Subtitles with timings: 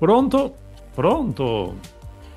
[0.00, 0.54] Pronto?
[0.94, 1.74] Pronto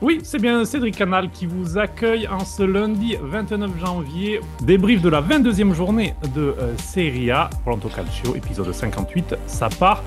[0.02, 4.42] Oui, c'est bien Cédric Canal qui vous accueille en ce lundi 29 janvier.
[4.62, 9.36] Débrief de la 22e journée de euh, Serie A, Pronto Calcio, épisode 58.
[9.46, 10.02] Ça part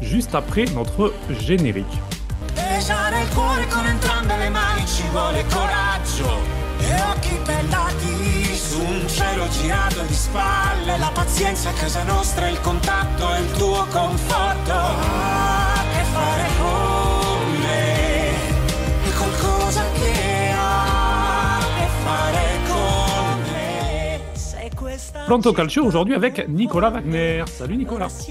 [0.00, 1.86] juste après notre générique.
[9.42, 15.80] Un girato di spalle la pazienza casa nostra il contatto e il tuo conforto ah,
[25.30, 27.44] Pronto Calcio aujourd'hui avec Nicolas Wagner.
[27.46, 28.26] Salut Nicolas.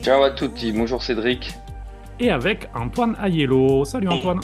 [0.00, 1.52] Ciao à tutti, bonjour Cédric.
[2.18, 3.84] Et avec Antoine Aiello.
[3.84, 4.40] Salut Antoine.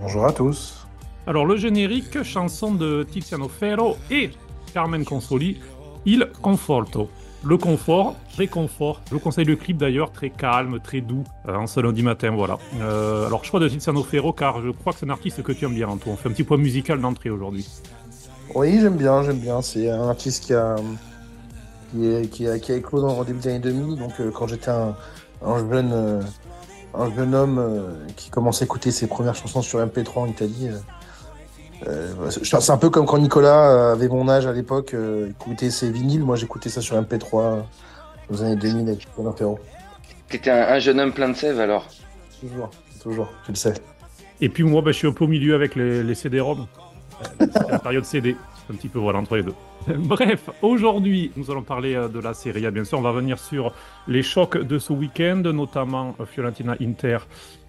[0.00, 0.86] Bonjour à tous.
[1.26, 4.30] Alors le générique, chanson de Tiziano Ferro et
[4.72, 5.60] Carmen Consoli,
[6.06, 7.10] Il Conforto.
[7.44, 9.02] Le confort, très confort.
[9.08, 12.30] Je vous conseille le clip d'ailleurs, très calme, très doux, euh, en ce lundi matin,
[12.30, 12.58] voilà.
[12.80, 15.66] Euh, alors choix de Tiziano Ferro car je crois que c'est un artiste que tu
[15.66, 16.14] aimes bien, Antoine.
[16.14, 17.66] On fait un petit point musical d'entrée aujourd'hui.
[18.54, 19.62] Oui, j'aime bien, j'aime bien.
[19.62, 20.76] C'est un artiste qui a,
[21.92, 23.96] qui, est- qui a, qui a éclos dans, au début des années 2000.
[23.98, 24.96] Donc, euh, quand j'étais un,
[25.42, 26.20] un jeune, euh,
[26.94, 30.68] un jeune homme euh, qui commençait à écouter ses premières chansons sur MP3 en Italie,
[30.68, 30.78] euh,
[31.88, 35.90] euh, c'est un peu comme quand Nicolas avait mon âge à l'époque, euh, écoutait ses
[35.90, 36.24] vinyles.
[36.24, 37.64] Moi, j'écoutais ça sur MP3
[38.30, 39.58] aux années 2000 avec Nicolas Ferro.
[40.28, 41.86] T'étais un, un jeune homme plein de sève alors?
[42.40, 42.70] Toujours,
[43.02, 43.74] toujours, je le sais.
[44.40, 46.66] Et puis moi, ben, je suis un peu au milieu avec les, les CD-ROM.
[47.70, 48.36] La période CD.
[48.70, 49.54] Un petit peu voilà entre les deux.
[49.98, 52.70] Bref, aujourd'hui, nous allons parler euh, de la Serie A.
[52.70, 53.72] Bien sûr, on va revenir sur
[54.06, 57.18] les chocs de ce week-end, notamment euh, Fiorentina-Inter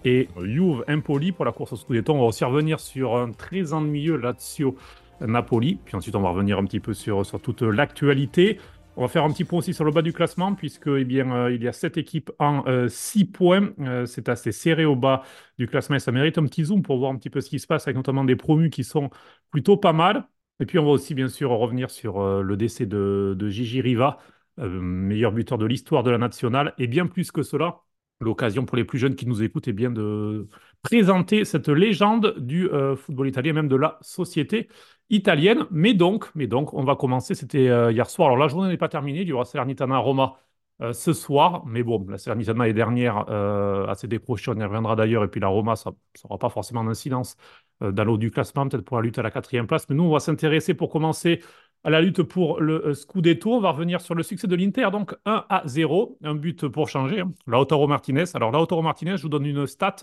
[0.04, 2.12] et euh, Juve Empoli pour la course au Scudetto.
[2.12, 5.78] On va aussi revenir sur un très ennuyeux Lazio-Napoli.
[5.84, 8.58] Puis ensuite, on va revenir un petit peu sur, sur toute l'actualité.
[8.96, 11.32] On va faire un petit point aussi sur le bas du classement, puisque eh bien,
[11.32, 13.70] euh, il y a sept équipes en 6 points.
[13.80, 15.22] Euh, c'est assez serré au bas
[15.58, 17.58] du classement et ça mérite un petit zoom pour voir un petit peu ce qui
[17.58, 19.10] se passe, avec notamment des promus qui sont
[19.50, 20.28] plutôt pas mal.
[20.62, 24.18] Et puis on va aussi bien sûr revenir sur euh, le décès de, Gigi Riva,
[24.60, 27.80] euh, meilleur buteur de l'histoire de la nationale, et bien plus que cela,
[28.20, 30.48] l'occasion pour les plus jeunes qui nous écoutent est bien de
[30.82, 34.68] présenter cette légende du euh, football italien, même de la société
[35.12, 35.66] italienne.
[35.70, 37.34] Mais donc, mais donc, on va commencer.
[37.34, 38.28] C'était euh, hier soir.
[38.28, 39.22] Alors la journée n'est pas terminée.
[39.22, 40.40] Il y aura Salernitana Roma
[40.82, 41.64] euh, ce soir.
[41.66, 44.50] Mais bon, la Salernitana est dernière, euh, assez décrochée.
[44.50, 45.24] On y reviendra d'ailleurs.
[45.24, 45.92] Et puis la Roma, ça
[46.24, 47.36] n'aura pas forcément d'incidence
[47.82, 49.88] euh, dans l'eau du classement, peut-être pour la lutte à la quatrième place.
[49.88, 51.40] Mais nous, on va s'intéresser pour commencer
[51.84, 53.54] à la lutte pour le euh, Scudetto.
[53.54, 56.88] On va revenir sur le succès de l'Inter, donc 1 à 0, un but pour
[56.88, 57.22] changer.
[57.46, 58.24] Lautaro Martinez.
[58.34, 59.96] Alors Lautaro Martinez, je vous donne une stat,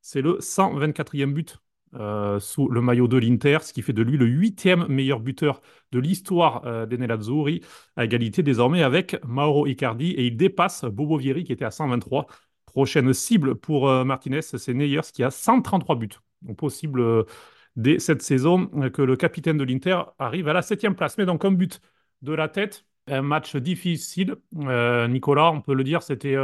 [0.00, 1.58] c'est le 124e but
[1.94, 5.60] euh, sous le maillot de l'Inter, ce qui fait de lui le huitième meilleur buteur
[5.92, 6.98] de l'histoire euh, des
[7.96, 12.26] à égalité désormais avec Mauro Icardi, et il dépasse Bobo Vieri qui était à 123.
[12.66, 16.08] Prochaine cible pour euh, Martinez, c'est Neyers qui a 133 buts.
[16.42, 17.24] Donc possible euh,
[17.76, 21.16] dès cette saison que le capitaine de l'Inter arrive à la septième place.
[21.18, 21.80] Mais donc un but
[22.22, 24.36] de la tête, un match difficile.
[24.52, 26.36] Nicolas, on peut le dire, c'était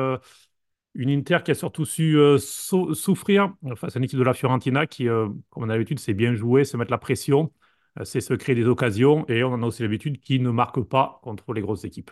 [0.94, 4.86] une Inter qui a surtout su euh, souffrir face à une équipe de la Fiorentina
[4.86, 7.52] qui, euh, comme on a l'habitude, c'est bien jouer, se mettre la pression,
[7.98, 10.80] euh, c'est se créer des occasions et on en a aussi l'habitude qui ne marque
[10.82, 12.10] pas contre les grosses équipes.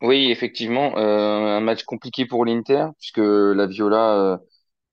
[0.00, 4.40] Oui, effectivement, euh, un match compliqué pour l'Inter, puisque la Viola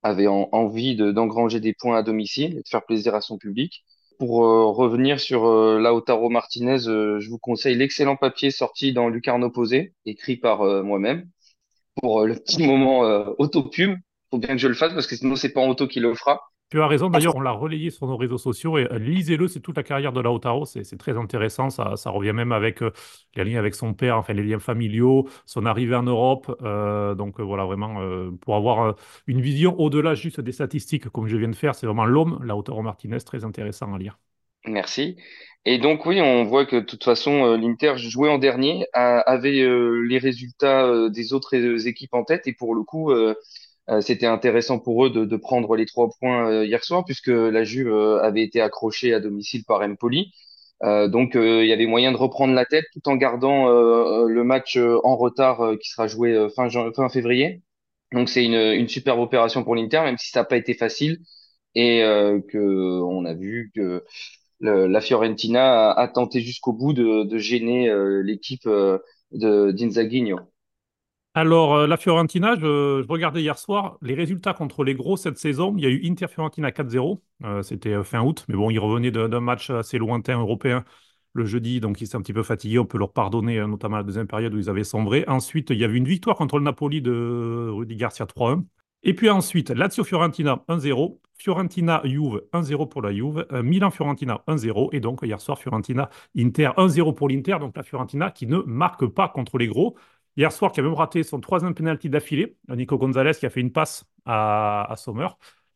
[0.03, 3.37] avait en- envie de- d'engranger des points à domicile et de faire plaisir à son
[3.37, 3.83] public.
[4.19, 4.33] Pour
[4.77, 5.45] revenir sur
[5.79, 11.29] Lautaro Martinez, je vous conseille l'excellent papier sorti dans Lucarno Posé, écrit par moi-même,
[11.95, 13.97] pour euh, le petit moment euh, auto-pub.
[14.31, 16.13] Faut bien que je le fasse parce que sinon c'est pas en auto qui le
[16.15, 16.41] fera.
[16.69, 19.59] Tu as raison, d'ailleurs, on l'a relayé sur nos réseaux sociaux et euh, lisez-le, c'est
[19.59, 22.91] toute la carrière de Lautaro, c'est c'est très intéressant, ça, ça revient même avec euh,
[23.35, 27.39] les liens avec son père, enfin les liens familiaux, son arrivée en Europe, euh, donc
[27.39, 28.93] euh, voilà, vraiment, euh, pour avoir euh,
[29.25, 32.83] une vision au-delà juste des statistiques comme je viens de faire, c'est vraiment l'homme, Lautaro
[32.83, 34.19] Martinez, très intéressant à lire.
[34.65, 35.17] Merci.
[35.65, 39.59] Et donc oui, on voit que de toute façon euh, l'Inter jouait en dernier, avait
[39.61, 41.53] euh, les résultats euh, des autres
[41.87, 43.11] équipes en tête et pour le coup
[44.01, 47.91] c'était intéressant pour eux de, de prendre les trois points hier soir puisque la Juve
[48.21, 50.31] avait été accrochée à domicile par Empoli.
[50.83, 55.17] Donc il y avait moyen de reprendre la tête tout en gardant le match en
[55.17, 57.63] retard qui sera joué fin, fin février.
[58.13, 61.17] Donc c'est une, une superbe opération pour l'Inter même si ça n'a pas été facile
[61.75, 62.57] et euh, que
[63.01, 64.03] on a vu que
[64.61, 68.99] la Fiorentina a, tenté jusqu'au bout de, gêner euh, l'équipe euh,
[69.31, 69.71] de.
[71.35, 75.73] Alors, euh, la Fiorentina, je, regardais hier soir les résultats contre les gros cette saison.
[75.77, 79.39] Il y a eu Inter-Fiorentina 4-0, euh, c'était fin août, mais bon, ils revenaient d'un
[79.39, 80.83] match assez lointain européen
[81.33, 82.79] le jeudi, donc ils étaient un petit peu fatigués.
[82.79, 85.23] On peut leur pardonner, euh, notamment la deuxième période où ils avaient sombré.
[85.27, 88.65] Ensuite, il y avait une victoire contre le Napoli de Rudy Garcia 3-1.
[89.03, 95.21] Et puis ensuite, Lazio-Fiorentina 1-0, Fiorentina-Juve 1-0 pour la Juve, euh, Milan-Fiorentina 1-0, et donc
[95.23, 99.67] hier soir, Fiorentina-Inter 1-0 pour l'Inter, donc la Fiorentina qui ne marque pas contre les
[99.67, 99.95] gros.
[100.35, 103.61] Hier soir, qui a même raté son troisième penalty d'affilée, Nico Gonzalez qui a fait
[103.61, 105.27] une passe à, à Sommer.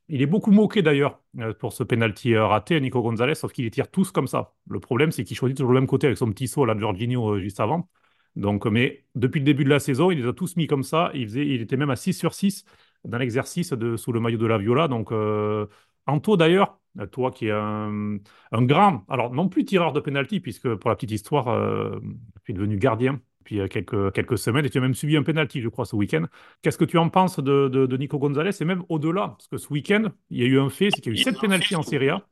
[0.10, 3.64] Il est beaucoup moqué d'ailleurs euh, pour ce penalty euh, raté, Nico Gonzalez, sauf qu'il
[3.66, 4.54] les tire tous comme ça.
[4.68, 7.40] Le problème, c'est qu'il choisit toujours le même côté avec son petit saut, là, Jorginho,
[7.40, 7.90] juste avant.
[8.36, 11.12] Donc, mais depuis le début de la saison, il les a tous mis comme ça.
[11.14, 12.66] Il était même à 6 sur 6
[13.06, 14.88] dans l'exercice sous le maillot de la Viola.
[14.88, 15.66] Donc, euh,
[16.08, 16.80] Anto d'ailleurs,
[17.12, 18.20] toi qui es un,
[18.54, 22.00] grand, alors non plus tireur de penalty, puisque pour la petite histoire, euh,
[22.46, 25.24] tu es devenu gardien depuis euh, quelques, quelques semaines et tu as même subi un
[25.24, 26.26] penalty, je crois, ce week-end.
[26.62, 29.30] Qu'est-ce que tu en penses de, de, Nico Gonzalez et même au-delà?
[29.30, 31.24] Parce que ce week-end, il y a eu un fait, c'est qu'il y a eu
[31.24, 32.26] 7 penalties en Serie A.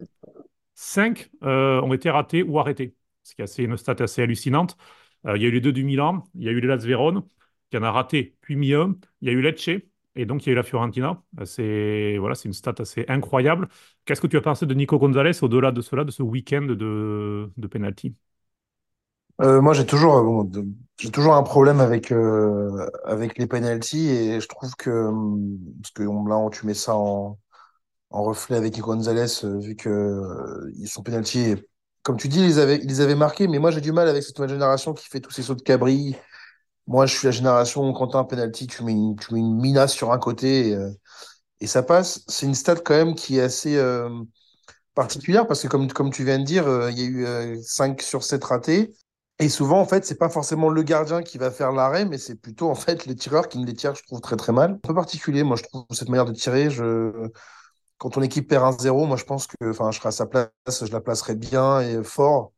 [0.76, 4.78] 5 ont été ratés ou arrêtés, ce qui est une stat assez hallucinante.
[5.26, 7.24] il y a eu les deux du Milan, il y a eu les Las Vérone,
[7.70, 8.98] qui en a raté, puis mis un.
[9.22, 9.70] Il y a eu Lecce,
[10.16, 11.22] et donc, il y a eu la Fiorentina.
[11.46, 13.68] C'est voilà, une stat assez incroyable.
[14.06, 17.50] Qu'est-ce que tu as pensé de Nico Gonzalez au-delà de cela, de ce week-end de,
[17.58, 18.16] de penalty?
[19.42, 20.46] Euh, Moi, j'ai toujours,
[21.12, 25.10] toujours un problème avec, euh, avec les penalties et je trouve que,
[25.82, 27.40] parce que là, tu mets ça en,
[28.12, 31.56] en reflet avec Nico Gonzalez, euh, vu que son penalty,
[32.04, 34.38] comme tu dis, ils avaient, ils avaient marqué, mais moi, j'ai du mal avec cette
[34.40, 36.16] nouvelle génération qui fait tous ces sauts de cabri
[36.92, 40.12] moi, je suis la génération un penalty, tu mets une, tu mets une minace sur
[40.12, 40.92] un côté et, euh,
[41.62, 42.24] et ça passe.
[42.28, 44.10] C'est une stat quand même qui est assez euh,
[44.94, 48.02] particulière parce que, comme, comme tu viens de dire, euh, il y a eu 5
[48.02, 48.94] sur 7 ratés.
[49.40, 52.36] Et souvent, en fait, c'est pas forcément le gardien qui va faire l'arrêt, mais c'est
[52.36, 54.72] plutôt en fait les tireurs qui me les tirent, je trouve très très mal.
[54.72, 56.70] Un peu particulier, moi, je trouve cette manière de tirer.
[56.70, 57.30] Je...
[58.00, 60.26] Quand ton équipe perd un 0 moi, je pense que enfin, je serai à sa
[60.26, 62.52] place, je la placerai bien et fort.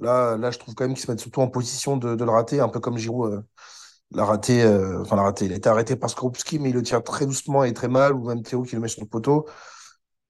[0.00, 2.60] Là, là, je trouve quand même qu'il se met surtout en position de, le rater,
[2.60, 3.40] un peu comme Giroud euh,
[4.12, 4.62] l'a raté.
[4.62, 5.44] Euh, enfin, l'a raté.
[5.44, 8.14] Il a été arrêté par Skorupski, mais il le tire très doucement et très mal,
[8.14, 9.46] ou même Théo qui le met sur le poteau.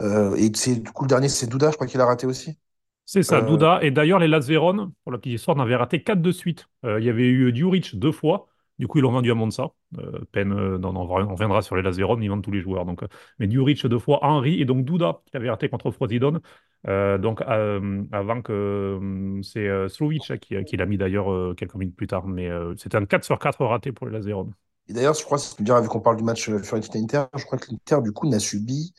[0.02, 2.58] Euh, et c'est du coup le dernier, c'est Douda, je crois qu'il a raté aussi.
[3.04, 3.80] C'est ça, Douda.
[3.82, 6.66] Et d'ailleurs, les Las Véron, pour la petite histoire, en avaient raté 4 de suite.
[6.84, 8.49] il y avait eu Djuric deux fois.
[8.80, 9.68] Du coup, ils l'ont vendu à Monza.
[9.98, 12.86] Euh, peine, euh, on reviendra sur les Lazeron, ils vendent tous les joueurs.
[12.86, 16.40] Donc, euh, mais Djuric deux fois, Henry et donc Duda qui avait raté contre Frosidon.
[16.86, 22.26] donc, avant que c'est Slovic qui, qui l'a mis d'ailleurs quelques minutes plus tard.
[22.26, 22.48] Mais
[22.78, 24.50] c'était un 4 sur 4 raté pour les Lazeron.
[24.88, 27.98] Et d'ailleurs, je crois, diras, vu qu'on parle du match Fiorentina-Inter, je crois que l'Inter,
[28.02, 28.94] du coup, n'a subi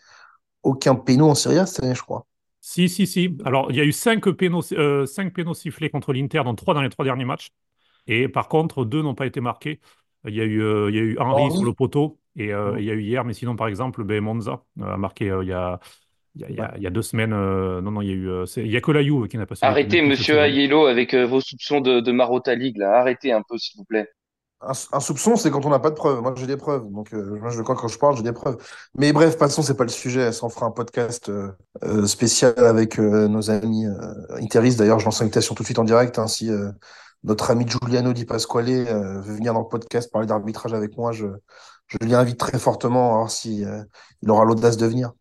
[0.61, 2.27] aucun péno en Serie A cette année, je crois.
[2.59, 3.35] Si, si, si.
[3.45, 6.83] Alors, il y a eu 5 pénaux, 5 pénaux sifflés contre l'Inter dans 3 dans
[6.83, 7.49] les 3 derniers matchs.
[8.07, 9.80] Et par contre, deux n'ont pas été marqués.
[10.27, 12.53] Il y a eu, euh, il y a eu Henry oh, sur le poteau et
[12.53, 15.48] euh, il y a eu hier, mais sinon, par exemple, ben, Monza a marqué il
[15.48, 15.80] y a.
[16.33, 18.71] Il y, a, il y a, deux semaines, non, non, il y a eu, il
[18.71, 19.56] y a que la Juve qui n'a pas.
[19.63, 23.00] Arrêtez, Monsieur Aiello, avec vos soupçons de, de Marotta League, là.
[23.00, 24.07] Arrêtez un peu, s'il vous plaît.
[24.62, 26.21] Un, soupçon, c'est quand on n'a pas de preuves.
[26.21, 26.89] Moi, j'ai des preuves.
[26.89, 28.56] Donc, moi, je crois quand je parle, j'ai des preuves.
[28.95, 30.31] Mais bref, passons, c'est pas le sujet.
[30.31, 31.30] Ça, on fera un podcast
[32.06, 33.83] spécial avec nos amis
[34.39, 34.80] interistes.
[34.80, 36.18] D'ailleurs, je lance l'invitation tout de suite en direct.
[36.18, 36.50] Hein, si
[37.23, 41.12] notre ami Giuliano Di Pasquale euh, veut venir dans le podcast parler d'arbitrage avec moi,
[41.12, 41.27] je,
[41.88, 43.83] je invite très fortement à voir si euh,
[44.27, 45.12] aura l'audace de venir.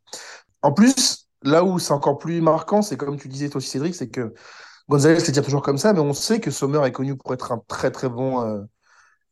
[0.63, 3.95] En plus, là où c'est encore plus marquant, c'est comme tu disais toi aussi Cédric,
[3.95, 4.33] c'est que
[4.89, 7.63] Gonzalez tire toujours comme ça, mais on sait que Sommer est connu pour être un
[7.69, 8.67] très très bon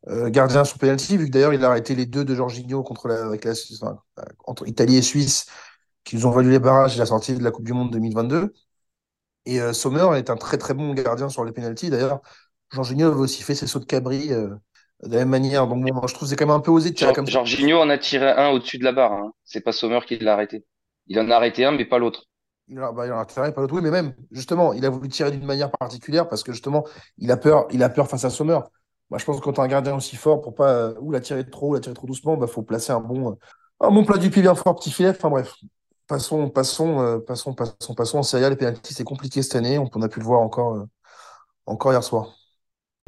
[0.08, 3.08] euh, gardien sur penalty, vu que d'ailleurs il a arrêté les deux de Jorginho contre
[3.08, 3.30] la,
[4.46, 5.46] entre Italie et Suisse,
[6.04, 8.54] qui nous ont valu les barrages et la sortie de la Coupe du Monde 2022.
[9.46, 11.90] Et Sommer est un très très bon gardien sur les penalties.
[11.90, 12.20] D'ailleurs,
[12.72, 14.48] Jorginho avait aussi fait ses sauts de cabri euh,
[15.02, 15.66] de la même manière.
[15.66, 17.32] Donc, je trouve que c'est quand même un peu osé de tirer comme ça.
[17.32, 19.12] Jorginho en a tiré un au-dessus de la barre.
[19.12, 19.32] Hein.
[19.44, 20.64] C'est pas Sommer qui l'a arrêté.
[21.06, 22.24] Il en a arrêté un, mais pas l'autre.
[22.68, 23.74] Il, bah, il en a tiré pas l'autre.
[23.74, 26.84] Oui, mais même, justement, il a voulu tirer d'une manière particulière parce que, justement,
[27.16, 28.58] il a peur, il a peur face à Sommer.
[29.10, 31.12] Moi, je pense que quand tu as un gardien aussi fort, pour pas euh, ou
[31.12, 33.34] la tirer trop ou la tirer trop doucement, il bah, faut placer un bon, euh,
[33.80, 35.10] un bon plat du pied bien fort, petit filet.
[35.10, 35.54] Enfin, bref.
[36.06, 38.50] Passons, passons, passons, passons, passons en Serie A.
[38.50, 39.78] Les pénalties, c'est compliqué cette année.
[39.78, 40.86] On, a pu le voir encore,
[41.66, 42.37] encore hier soir.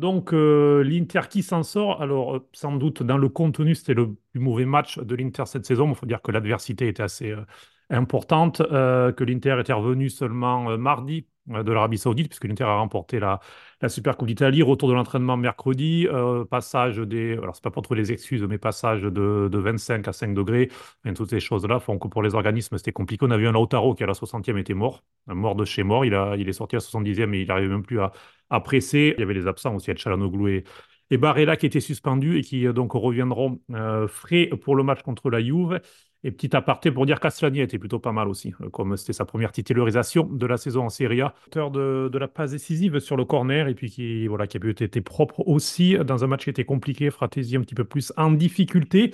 [0.01, 4.15] Donc euh, l'Inter qui s'en sort, alors euh, sans doute dans le contenu c'était le
[4.33, 7.45] plus mauvais match de l'Inter cette saison, il faut dire que l'adversité était assez euh,
[7.91, 13.41] importante, que l'Inter était revenu seulement mardi de l'Arabie Saoudite, puisque l'Inter a remporté la,
[13.81, 16.07] la Super Coupe d'Italie, retour de l'entraînement mercredi,
[16.51, 20.13] passage des, alors c'est pas pour trouver les excuses, mais passage de, de 25 à
[20.13, 20.71] 5 degrés,
[21.05, 23.25] et toutes ces choses-là font que pour les organismes c'était compliqué.
[23.27, 26.05] On a vu un Lautaro qui à la 60e était mort, mort de chez mort,
[26.05, 28.13] il, a, il est sorti à la 70e et il n'arrivait même plus à
[28.53, 29.15] à presser.
[29.17, 30.65] Il y avait les absents aussi, Chalanoglu et,
[31.11, 35.03] et Barella qui étaient suspendus et qui euh, donc reviendront euh, frais pour le match
[35.03, 35.81] contre la Juve.
[36.23, 39.25] Et petit aparté pour dire qu'Aslani était plutôt pas mal aussi, euh, comme c'était sa
[39.25, 41.35] première titularisation de la saison en Serie A.
[41.47, 44.75] Auteur de, la passe décisive sur le corner et puis qui, voilà, qui a pu
[44.79, 48.33] être propre aussi dans un match qui était compliqué, Fratesi un petit peu plus en
[48.33, 49.13] difficulté.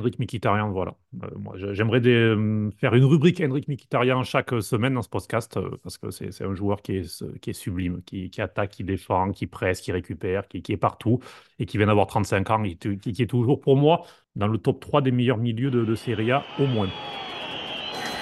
[0.00, 0.94] Henrik Mikitarian, voilà.
[1.22, 5.70] Euh, moi, j'aimerais euh, faire une rubrique Henrik Mikitarian chaque semaine dans ce podcast euh,
[5.82, 9.46] parce que c'est un joueur qui est, qui est sublime, qui, attaque, qui défend, qui
[9.46, 11.20] presse, qui récupère, qui, qui est partout
[11.58, 14.80] et qui vient d'avoir 35 ans et qui, est toujours pour moi dans le top
[14.80, 16.88] 3 des meilleurs milieux de, de Serie A au moins.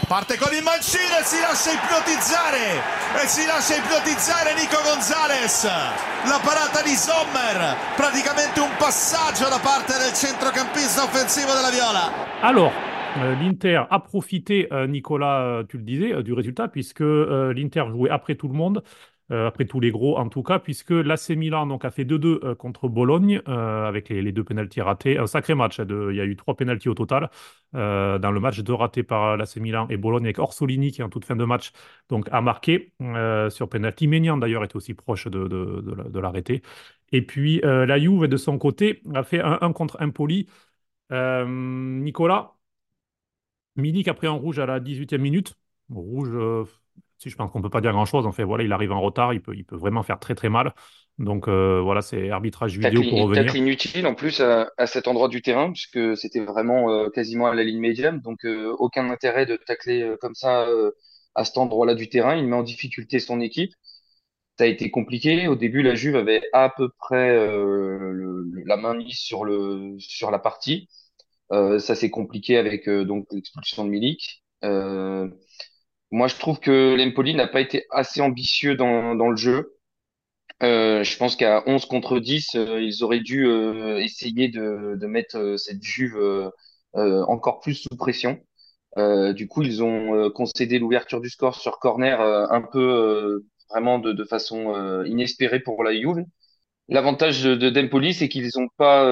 [0.07, 2.81] Parte con il mancino e si lascia ipnotizzare.
[3.21, 5.65] E si lascia ipnotizzare Nico Gonzalez.
[5.65, 7.77] La parata di Sommer.
[7.97, 12.13] Praticamente un passaggio da parte del centrocampista offensivo della Viola.
[12.41, 12.73] Alors
[13.19, 18.11] euh, L'Inter a profité, euh, Nicolas, euh, tu le disais, du résultat, puisque l'Inter jouait
[18.11, 18.83] après tout le monde.
[19.31, 22.55] Euh, après tous les gros en tout cas, puisque l'AC Milan a fait 2-2 euh,
[22.55, 25.19] contre Bologne euh, avec les, deux pénalties ratés.
[25.19, 27.31] Un sacré match, hein, il y a eu trois pénalties au total
[27.75, 31.27] dans le match, deux ratés par l'AC Milan et Bologne avec Orsolini qui en toute
[31.27, 31.73] fin de match
[32.09, 32.95] donc, a marqué
[33.51, 34.07] sur pénalty.
[34.09, 36.63] Ménian d'ailleurs était aussi proche de, de, l'arrêter.
[37.13, 40.49] Et puis la Juve de son côté a fait un 1 contre Impoli.
[41.11, 42.55] Nicolas,
[43.77, 45.55] Milik a pris un rouge à la 18e minute.
[45.91, 46.31] Rouge
[47.19, 48.27] si je pense qu'on ne peut pas dire grand-chose.
[48.27, 50.49] En fait, voilà, il arrive en retard, il peut, il peut vraiment faire très très
[50.49, 50.73] mal.
[51.19, 53.47] Donc euh, voilà, c'est arbitrage vidéo pour revenir.
[53.47, 57.49] Tacle inutile en plus à, à, cet endroit du terrain, puisque c'était vraiment euh, quasiment
[57.49, 58.21] à la ligne médiane.
[58.21, 60.69] Donc euh, aucun intérêt de tacler comme ça
[61.35, 62.37] à cet endroit-là du terrain.
[62.37, 63.73] Il met en difficulté son équipe.
[64.59, 65.49] Ça a été compliqué.
[65.49, 70.31] Au début, la Juve avait à peu près le, la main mise sur, le, sur
[70.31, 70.89] la partie.
[71.51, 74.45] ça s'est compliqué avec donc l'expulsion de Milik.
[76.11, 79.75] Moi, je trouve que l'Empoli n'a pas été assez ambitieux dans, dans le jeu.
[80.63, 85.07] Euh, je pense qu'à 11 contre 10, euh, ils auraient dû euh, essayer de, de
[85.07, 86.19] mettre euh, cette Juve
[86.95, 88.41] encore plus sous pression.
[89.35, 94.25] du coup, ils ont concédé l'ouverture du score sur corner un peu vraiment de, de
[94.25, 96.25] façon inespérée pour la Juve.
[96.89, 99.05] L'avantage de, de Dempoli, c'est qu'ils n'ont pas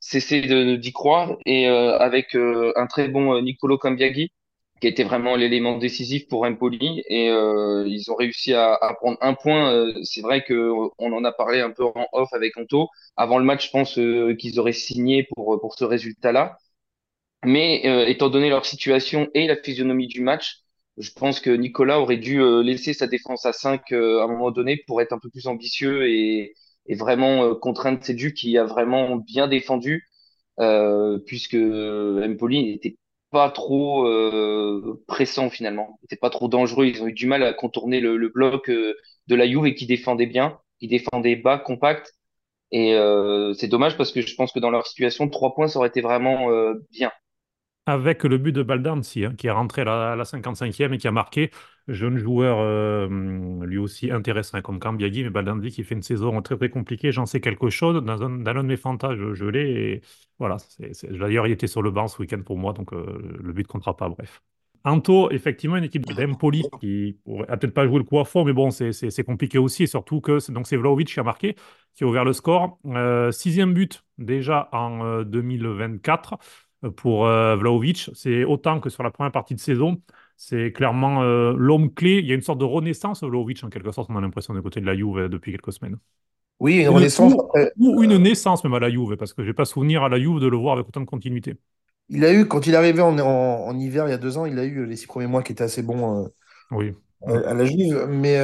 [0.00, 0.42] cessé
[0.78, 4.32] d'y croire et avec un très bon Nicolo Cambiaghi,
[4.80, 9.18] qui était vraiment l'élément décisif pour Empoli et euh, ils ont réussi à, à prendre
[9.20, 9.72] un point.
[9.72, 12.88] Euh, c'est vrai que on en a parlé un peu en off avec Anto.
[13.16, 16.56] Avant le match, je pense euh, qu'ils auraient signé pour pour ce résultat-là.
[17.44, 20.58] Mais euh, étant donné leur situation et la physionomie du match,
[20.98, 24.82] je pense que Nicolas aurait dû laisser sa défense à 5 à un moment donné
[24.86, 26.54] pour être un peu plus ambitieux et,
[26.86, 30.04] et vraiment contraindre Sedu qui a vraiment bien défendu.
[31.26, 32.96] puisque Empoli n'était
[33.30, 35.98] pas trop euh, pressant finalement.
[36.02, 36.86] C'était pas trop dangereux.
[36.86, 38.94] Ils ont eu du mal à contourner le, bloc euh,
[39.28, 42.14] de la Juve et qui défendait bien, qui défendait bas, compact.
[42.72, 45.78] Et euh, c'est dommage parce que je pense que dans leur situation, trois points, ça
[45.78, 46.48] aurait été vraiment
[46.90, 47.10] bien
[47.86, 51.12] avec le but de Baldanzi, hein, qui est rentré à la, 55e et qui a
[51.12, 51.50] marqué.
[51.92, 53.08] Jeune joueur, euh,
[53.64, 57.12] lui aussi intéressant comme Cambiaghi, mais Baldanzi qui fait une saison très très compliquée.
[57.12, 58.02] J'en sais quelque chose.
[58.04, 60.00] Dans un, de mes fantas, je, l'ai.
[60.38, 60.56] Voilà,
[61.10, 63.72] d'ailleurs, il était sur le banc ce week-end pour moi, donc euh, le but ne
[63.72, 64.08] comptera pas.
[64.08, 64.42] Bref.
[64.84, 68.54] Anto, effectivement, une équipe d'Empoli qui n'a peut-être pas joué le coup à fond, mais
[68.54, 71.54] bon, c'est compliqué aussi, surtout que c'est Vlaovic qui a marqué,
[71.94, 72.78] qui a ouvert le score.
[72.86, 76.38] Euh, sixième but déjà en 2024
[76.88, 78.10] pour euh, Vlaovic.
[78.14, 80.00] C'est autant que sur la première partie de saison.
[80.36, 82.18] C'est clairement euh, l'homme clé.
[82.18, 84.08] Il y a une sorte de renaissance, Vlaovic, en quelque sorte.
[84.10, 85.96] On a l'impression de côté de la Juve euh, depuis quelques semaines.
[86.58, 87.34] Oui, une renaissance.
[87.78, 90.18] Ou, une naissance même à la Juve, parce que je n'ai pas souvenir à la
[90.18, 91.54] Juve de le voir avec autant de continuité.
[92.08, 94.44] Il a eu, quand il est arrivé en, en, hiver il y a deux ans,
[94.44, 96.28] il a eu les six premiers mois qui étaient assez bons
[96.70, 96.92] oui.
[97.22, 98.06] à la Juve.
[98.10, 98.36] Mais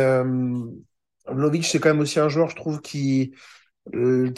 [1.27, 3.35] Vlaovic, c'est quand même aussi un joueur, je trouve, qui,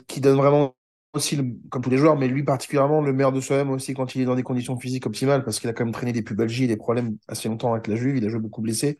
[0.06, 0.74] qui donne vraiment
[1.14, 1.38] aussi,
[1.70, 4.24] comme tous les joueurs, mais lui particulièrement, le meilleur de soi-même aussi quand il est
[4.24, 6.76] dans des conditions physiques optimales, parce qu'il a quand même traîné des pubalgies et des
[6.76, 8.98] problèmes assez longtemps avec la Juve, il a joué beaucoup blessé.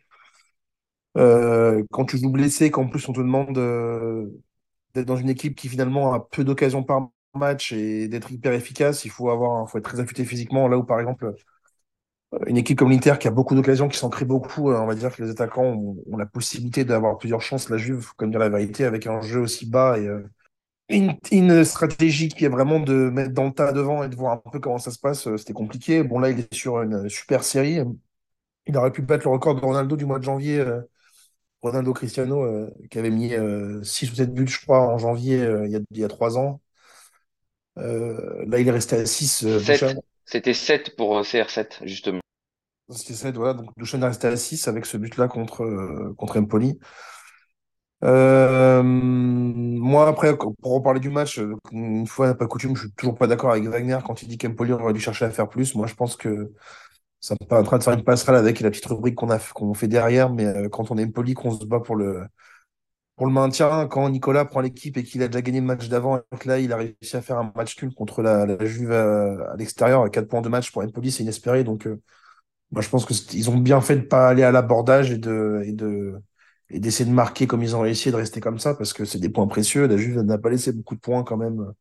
[1.16, 4.26] Euh, quand tu joues blessé, qu'en plus on te demande euh,
[4.94, 9.04] d'être dans une équipe qui finalement a peu d'occasions par match et d'être hyper efficace,
[9.04, 10.68] il faut avoir, faut être très affûté physiquement.
[10.68, 11.34] Là où par exemple
[12.46, 14.94] une équipe comme l'Inter qui a beaucoup d'occasions, qui s'en crée beaucoup, euh, on va
[14.94, 17.70] dire que les attaquants ont, la possibilité d'avoir plusieurs chances.
[17.70, 20.08] La Juve, faut quand même dire la vérité, avec un jeu aussi bas et
[20.88, 24.50] une, stratégie qui est vraiment de mettre dans le tas devant et de voir un
[24.50, 26.02] peu comment ça se passe, euh, c'était compliqué.
[26.02, 27.80] Bon, là, il est sur une super série.
[28.66, 30.80] Il aurait pu battre le record de Ronaldo du mois de janvier, euh,
[31.62, 33.32] Ronaldo Cristiano, euh, qui avait mis
[33.82, 36.38] 6 ou 7 buts, je crois, en janvier il y a, il y a 3
[36.38, 36.60] ans.
[37.76, 39.46] là, il est resté à 6.
[40.24, 42.20] C'était 7 pour CR7, justement.
[42.90, 43.54] C'était 7, voilà.
[43.54, 46.78] Donc, Duchan est resté à 6 avec ce but-là contre, contre Empoli.
[48.04, 51.40] Euh, moi, après, pour reparler du match,
[51.72, 54.72] une fois pas coutume, je suis toujours pas d'accord avec Wagner quand il dit qu'Empoli
[54.72, 55.74] aurait dû chercher à faire plus.
[55.74, 56.52] Moi, je pense que
[57.20, 59.88] ça en train de faire une passerelle avec la petite rubrique qu'on a qu'on fait
[59.88, 62.26] derrière, mais euh, quand on est Empoli, qu'on se bat pour le
[63.16, 66.18] pour le maintien, quand Nicolas prend l'équipe et qu'il a déjà gagné le match d'avant,
[66.18, 68.92] et que là, il a réussi à faire un match nul contre la, la Juve
[68.92, 71.64] à, l'extérieur, à 4 points de match pour Empoli, c'est inespéré.
[71.64, 72.00] Donc, euh,
[72.72, 75.72] moi, je pense qu'ils ont bien fait de pas aller à l'abordage et de, et
[75.72, 76.14] de,
[76.70, 79.18] et d'essayer de marquer comme ils ont réussi de rester comme ça, parce que c'est
[79.18, 79.86] des points précieux.
[79.86, 81.72] La Juve n'a pas laissé beaucoup de points quand même.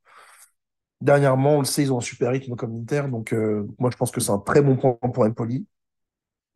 [1.02, 3.04] Dernièrement, on le sait, ils ont un super rythme comme Inter.
[3.12, 5.68] Donc, euh, moi, je pense que c'est un très bon point pour Empoli.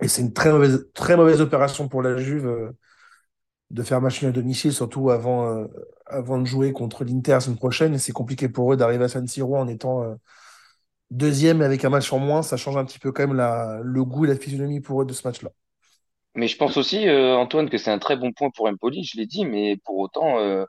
[0.01, 2.71] Et c'est une très mauvaise, très mauvaise opération pour la Juve euh,
[3.71, 5.67] de faire machine à domicile, surtout avant, euh,
[6.07, 7.93] avant de jouer contre l'Inter la semaine prochaine.
[7.95, 10.17] Et c'est compliqué pour eux d'arriver à San Siro en étant
[11.11, 12.41] deuxième avec un match en moins.
[12.41, 15.05] Ça change un petit peu quand même la, le goût et la physionomie pour eux
[15.05, 15.51] de ce match-là.
[16.35, 19.25] Mais je pense aussi, Antoine, que c'est un très bon point pour Empoli, je l'ai
[19.25, 20.65] dit, mais pour autant,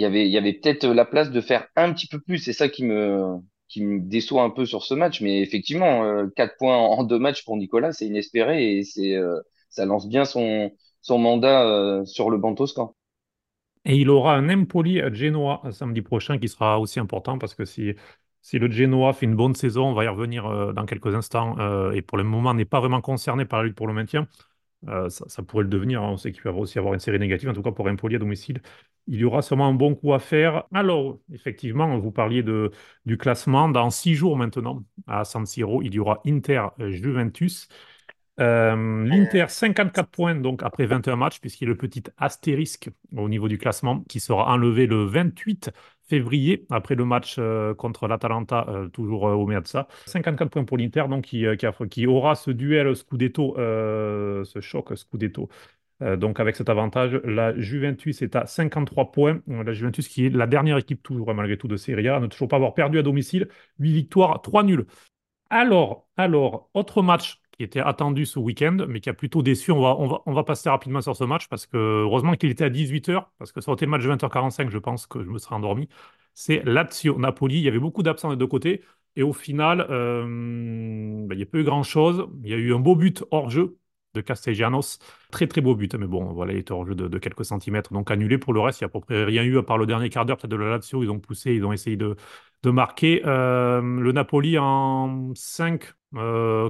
[0.00, 2.38] il y avait, il y avait peut-être la place de faire un petit peu plus.
[2.38, 3.38] C'est ça qui me,
[3.76, 5.20] déçoit un peu sur ce match.
[5.20, 9.84] Mais effectivement, euh, 4 points en, deux matchs pour Nicolas, c'est inespéré et euh, ça
[9.84, 10.72] lance bien son,
[11.10, 12.96] mandat euh, sur le banc toscan.
[13.84, 17.66] Et il aura un Empoli à Genoa samedi prochain qui sera aussi important parce que
[17.66, 17.92] si,
[18.40, 21.56] si le Genoa fait une bonne saison, on va y revenir euh, dans quelques instants
[21.92, 24.26] et pour le moment n'est pas vraiment concerné par la lutte pour le maintien.
[24.88, 26.02] Euh, ça, pourrait le devenir.
[26.02, 26.10] Hein.
[26.12, 28.18] On sait qu'il va aussi avoir une série négative, en tout cas pour Empoli à
[28.18, 28.62] domicile.
[29.06, 30.64] Il y aura sûrement un bon coup à faire.
[30.72, 32.70] Alors, effectivement, vous parliez de,
[33.04, 33.68] du classement.
[33.68, 37.68] Dans six jours maintenant, à San Siro, il y aura Inter-Juventus.
[38.40, 43.28] Euh, L'Inter, 54 points donc après 21 matchs, puisqu'il y a le petit astérisque au
[43.28, 45.70] niveau du classement qui sera enlevé le 28
[46.10, 49.86] février, après le match euh, contre l'Atalanta, euh, toujours euh, au Meazza.
[50.06, 51.46] 54 points pour l'Inter, donc qui,
[51.90, 55.48] qui, aura ce duel Scudetto, ce choc Scudetto.
[56.16, 59.40] donc avec cet avantage, la Juventus est à 53 points.
[59.46, 62.48] La Juventus qui est la dernière équipe toujours malgré tout de Serie A, ne toujours
[62.48, 63.48] pas avoir perdu à domicile.
[63.78, 64.86] 8 victoires, 3 nuls.
[65.50, 69.70] Alors, alors, autre match qui était attendu ce week-end, mais qui a plutôt déçu.
[69.70, 72.48] On va, on va, on va passer rapidement sur ce match parce que heureusement qu'il
[72.48, 75.22] était à 18h, parce que ça aurait été le match de 20h45, je pense que
[75.22, 75.86] je me serais endormi.
[76.32, 77.56] C'est Lazio-Napoli.
[77.58, 78.82] Il y avait beaucoup d'absents des deux côtés.
[79.14, 82.28] Et au final, euh, ben, il n'y a pas eu grand-chose.
[82.42, 83.76] Il y a eu un beau but hors jeu
[84.14, 84.98] de Castellanos.
[85.30, 88.10] Très très beau but, mais bon, voilà, il était hors jeu de, quelques centimètres, donc
[88.10, 88.38] annulé.
[88.38, 90.08] Pour le reste, il n'y a à peu près rien eu à part le dernier
[90.08, 91.02] quart d'heure peut-être de la Lazio.
[91.02, 92.16] Ils ont poussé, ils ont essayé de,
[92.62, 93.20] de marquer.
[93.26, 95.92] Euh, le Napoli en 5,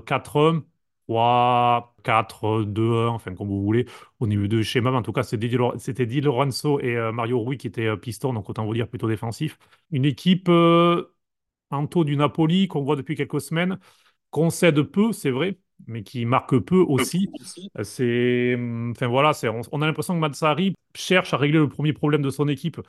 [0.05, 0.63] 4
[1.11, 3.87] 3, 4, 2, 1, enfin comme vous voulez,
[4.21, 4.93] au niveau de schéma.
[4.93, 8.49] en tout cas, c'était Di Lorenzo et euh, Mario Rui qui étaient euh, pistons, donc
[8.49, 9.59] autant vous dire plutôt défensif.
[9.91, 11.13] Une équipe euh,
[11.71, 13.81] en taux du Napoli qu'on voit depuis quelques semaines,
[14.31, 17.29] concède peu, c'est vrai, mais qui marque peu aussi.
[17.83, 18.57] C'est,
[18.93, 22.31] enfin voilà, on, on, a l'impression que Mazzari cherche à régler le premier problème de
[22.31, 22.81] son équipe,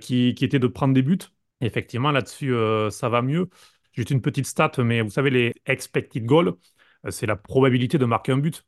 [0.00, 1.18] qui, qui, était de prendre des buts.
[1.62, 2.52] effectivement, là-dessus,
[2.90, 3.48] ça va mieux.
[3.92, 6.52] Juste une petite stat, mais vous savez, les expected goals, euh,
[7.10, 8.64] c'est la probabilité de marquer un but.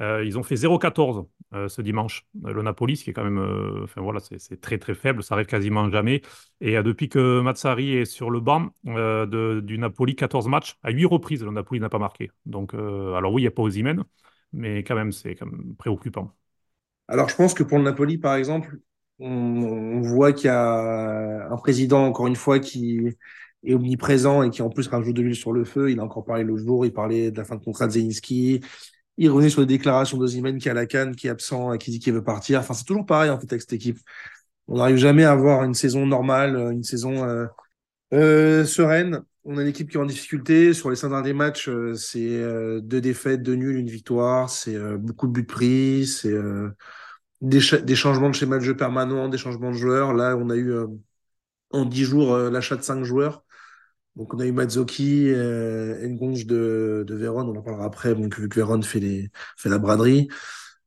[0.00, 2.26] Euh, ils ont fait 0-14 euh, ce dimanche.
[2.44, 5.46] le Napoli, ce qui est quand même, enfin voilà, c'est très très faible, ça arrive
[5.46, 6.22] quasiment jamais.
[6.60, 11.42] Et depuis que Mazzari est sur le banc du Napoli, 14 matchs, à 8 reprises,
[11.42, 12.30] le Napoli n'a pas marqué.
[12.46, 14.04] Donc, alors oui, il n'y a pas Osimhen,
[14.52, 16.32] mais quand même, c'est quand même préoccupant.
[17.08, 18.78] Alors, je pense que pour le Napoli, par exemple,
[19.18, 23.16] on, on voit qu'il y a un président, encore une fois, qui,
[23.64, 25.90] est omniprésent et qui en plus rajoute de l'huile sur le feu.
[25.90, 28.60] Il a encore parlé le jour, il parlait de la fin de contrat de Zelinski.
[29.16, 31.78] Il revenait sur les déclarations d'Ozimène qui est à la canne, qui est absent et
[31.78, 32.60] qui dit qu'il veut partir.
[32.60, 33.98] Enfin, c'est toujours pareil en fait avec cette équipe.
[34.68, 37.46] On n'arrive jamais à avoir une saison normale, une saison euh,
[38.12, 39.22] euh, sereine.
[39.44, 40.74] On a une équipe qui est en difficulté.
[40.74, 42.42] Sur les cinq derniers matchs, euh, c'est
[42.82, 44.50] deux défaites, deux nuls, une victoire.
[44.50, 46.06] C'est beaucoup de buts pris.
[46.06, 46.34] C'est
[47.40, 50.12] des, des, changements de schéma de jeu permanents, des changements de joueurs.
[50.12, 50.74] Là, on a eu
[51.70, 53.44] en dix jours l'achat de cinq joueurs.
[54.18, 58.36] Donc on a eu Mazzoki, euh, Ngonge de, de Vérone, on en parlera après, donc
[58.36, 59.30] vu que Vérone fait,
[59.64, 60.28] la braderie.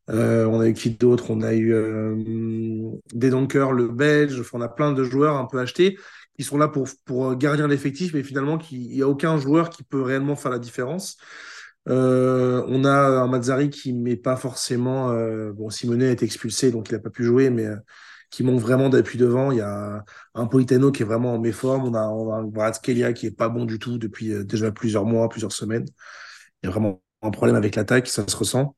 [0.10, 1.32] Euh, on a eu qui d'autre?
[1.32, 5.98] On a eu euh, le Belge, on a plein de joueurs un peu achetés
[6.38, 9.84] qui sont là pour, pour garder l'effectif, mais finalement il n'y a aucun joueur qui
[9.84, 11.16] peut réellement faire la différence.
[11.88, 15.12] Euh, on a un Mazzari qui met pas forcément.
[15.12, 17.66] Euh, bon, Simonet a été expulsé, donc il n'a pas pu jouer, mais
[18.32, 19.52] qui manque vraiment d'appui devant.
[19.52, 21.84] Il y a un Politano qui est vraiment en méforme.
[21.86, 24.44] On a, on a un Brad Skelia qui est pas bon du tout depuis euh,
[24.44, 25.86] déjà plusieurs mois, plusieurs semaines.
[26.64, 28.76] Il y a vraiment un problème avec l'attaque, ça se ressent.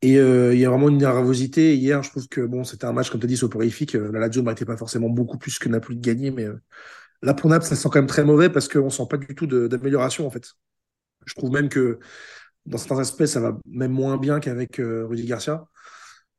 [0.00, 1.76] Et euh, il y a vraiment une nervosité.
[1.76, 3.94] Hier, je trouve que bon, c'était un match, comme tu as dit, soporifique.
[3.94, 6.46] Euh, la Lazio n'était pas forcément beaucoup plus que Napoli de gagner, mais
[7.22, 9.46] là, pour Naples, ça sent quand même très mauvais parce qu'on sent pas du tout
[9.46, 10.54] d'amélioration, en fait.
[11.26, 12.00] Je trouve même que
[12.66, 15.66] dans certains aspects, ça va même moins bien qu'avec Rudy Garcia.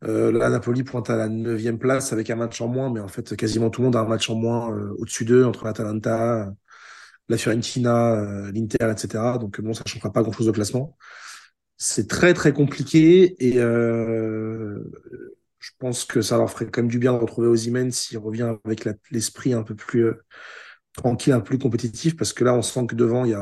[0.03, 3.07] Euh, là, Napoli pointe à la 9 place avec un match en moins, mais en
[3.07, 6.53] fait, quasiment tout le monde a un match en moins euh, au-dessus d'eux, entre l'Atalanta,
[7.29, 9.37] la Fiorentina, euh, l'Inter, etc.
[9.39, 10.97] Donc, bon, ça ne changera pas grand-chose au classement.
[11.77, 13.59] C'est très, très compliqué et
[15.63, 18.53] je pense que ça leur ferait quand même du bien de retrouver Ozymen s'il revient
[18.65, 20.21] avec l'esprit un peu plus euh,
[20.93, 23.35] tranquille, un peu plus compétitif, parce que là, on sent que devant, il y.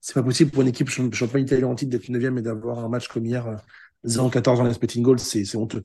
[0.00, 3.06] C'est pas possible pour une équipe championne italienne en d'être 9 et d'avoir un match
[3.06, 3.62] comme hier,
[4.04, 5.84] 0-14 en expecting goal, c'est honteux.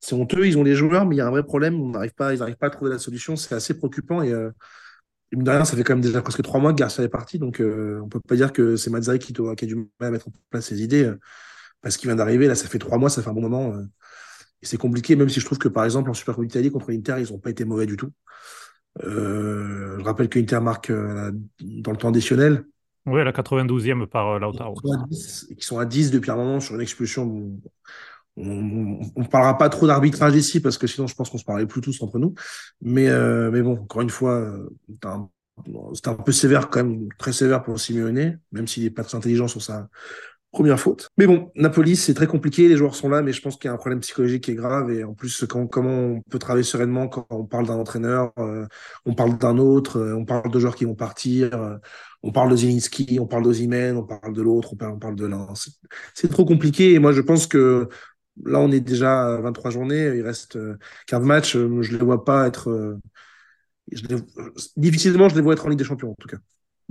[0.00, 2.38] C'est honteux, ils ont les joueurs, mais il y a un vrai problème, pas, ils
[2.38, 4.32] n'arrivent pas à trouver la solution, c'est assez préoccupant et.
[4.32, 4.50] Euh,
[5.32, 8.00] derrière, ça fait quand même déjà presque trois mois que Garcia est parti, donc euh,
[8.02, 10.66] on peut pas dire que c'est Mazzari qui, a du mal à mettre en place
[10.66, 11.12] ses idées,
[11.82, 13.74] parce qu'il vient d'arriver, là, ça fait trois mois, ça fait un bon moment.
[14.62, 16.90] Et c'est compliqué, même si je trouve que par exemple en Super Coupe d'Italie contre
[16.90, 18.10] l'Inter, ils n'ont pas été mauvais du tout.
[19.04, 22.64] Euh, je rappelle que l'Inter marque euh, dans le temps additionnel.
[23.08, 24.74] Oui, la 92e par euh, Lautaro.
[24.74, 27.50] Qui sont à 10 depuis un moment sur une expulsion.
[28.36, 31.66] On ne parlera pas trop d'arbitrage ici parce que sinon je pense qu'on se parlait
[31.66, 32.34] plus tous entre nous.
[32.80, 33.08] Mais,
[33.50, 34.54] mais bon, encore une fois,
[35.92, 39.16] c'est un, peu sévère quand même, très sévère pour Simeone, même s'il n'est pas très
[39.16, 39.88] intelligent sur sa,
[40.50, 41.10] Première faute.
[41.18, 42.68] Mais bon, Napoli, c'est très compliqué.
[42.68, 44.54] Les joueurs sont là, mais je pense qu'il y a un problème psychologique qui est
[44.54, 44.90] grave.
[44.90, 48.66] Et en plus, comment on peut travailler sereinement quand on parle d'un entraîneur, euh,
[49.04, 51.76] on parle d'un autre, euh, on parle de joueurs qui vont partir, euh,
[52.22, 55.48] on parle de Zilinski, on parle d'Ozimène, on parle de l'autre, on parle, de l'un.
[56.14, 56.94] C'est trop compliqué.
[56.94, 57.88] Et moi, je pense que
[58.44, 60.16] là, on est déjà à 23 journées.
[60.16, 60.58] Il reste
[61.08, 61.52] 15 matchs.
[61.58, 62.98] Je ne les vois pas être.
[64.76, 66.38] difficilement, je les vois être en Ligue des Champions, en tout cas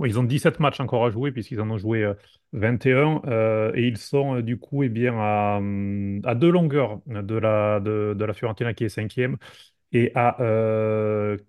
[0.06, 2.12] ils ont 17 matchs encore à jouer puisqu'ils en ont joué
[2.52, 5.56] 21 euh, euh, et ils sont euh, du coup eh bien, à,
[6.24, 9.36] à, deux longueurs de la, de, la Fiorentina qui est cinquième
[9.90, 10.36] et à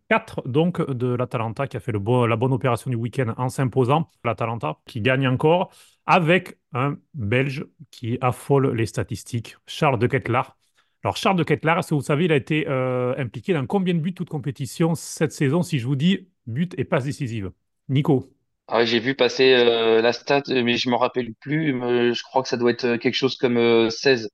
[0.07, 1.99] 4 donc de l'Atalanta qui a fait la
[2.38, 5.71] bonne opération du week-end en s'imposant, l'Atalanta qui gagne encore
[6.05, 10.57] avec un Belge qui affole les statistiques, Charles de Ketlar.
[11.03, 14.13] Alors Charles de Ketlar, que vous savez, il a été impliqué dans combien de buts
[14.13, 15.62] toute compétition cette saison?
[15.62, 17.51] Si je vous dis but et passe décisive.
[17.89, 18.31] Nico
[18.71, 21.73] ah, j'ai vu passer euh, la stat, mais je me rappelle plus.
[21.73, 24.25] je crois que ça doit être euh, quelque chose comme 16.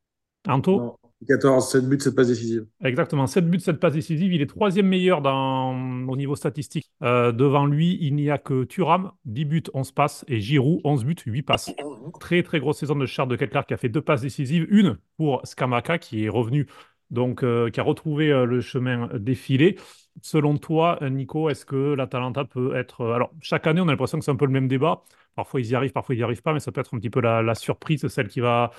[0.48, 2.65] Euh, Anto 14, 7 buts, 7 passes décisives.
[2.84, 4.34] Exactement, 7 buts, 7 passes décisives.
[4.34, 5.74] Il est troisième meilleur dans,
[6.08, 6.91] au niveau statistique.
[7.02, 11.15] devant lui, il n'y a que Thuram, 10 buts, 11 passes, et Giroud, 11 buts,
[11.26, 11.71] 8 passes.
[12.19, 14.67] Très, très grosse saison de Charles de Kettler qui a fait deux passes décisives.
[14.69, 16.67] Une pour Skamaka qui est revenu,
[17.12, 17.39] donc
[17.72, 19.78] qui a retrouvé le chemin défilé.
[20.22, 23.02] Selon toi, Nico, est-ce que l'Atalanta peut être.
[23.02, 25.04] Euh, alors, chaque année, on a l'impression que c'est un peu le même débat.
[25.36, 27.10] Parfois, ils y arrivent, parfois, ils n'y arrivent pas, mais ça peut être un petit
[27.10, 28.72] peu la, surprise, celle qui va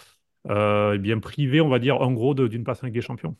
[0.49, 3.37] euh, eh bien priver, on va dire, en gros, d'une place avec des champions.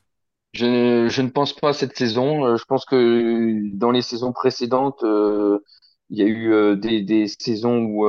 [0.53, 2.45] Je, ne pense pas à cette saison.
[2.45, 8.07] Euh, je pense que dans les saisons précédentes, il y a eu des, saisons où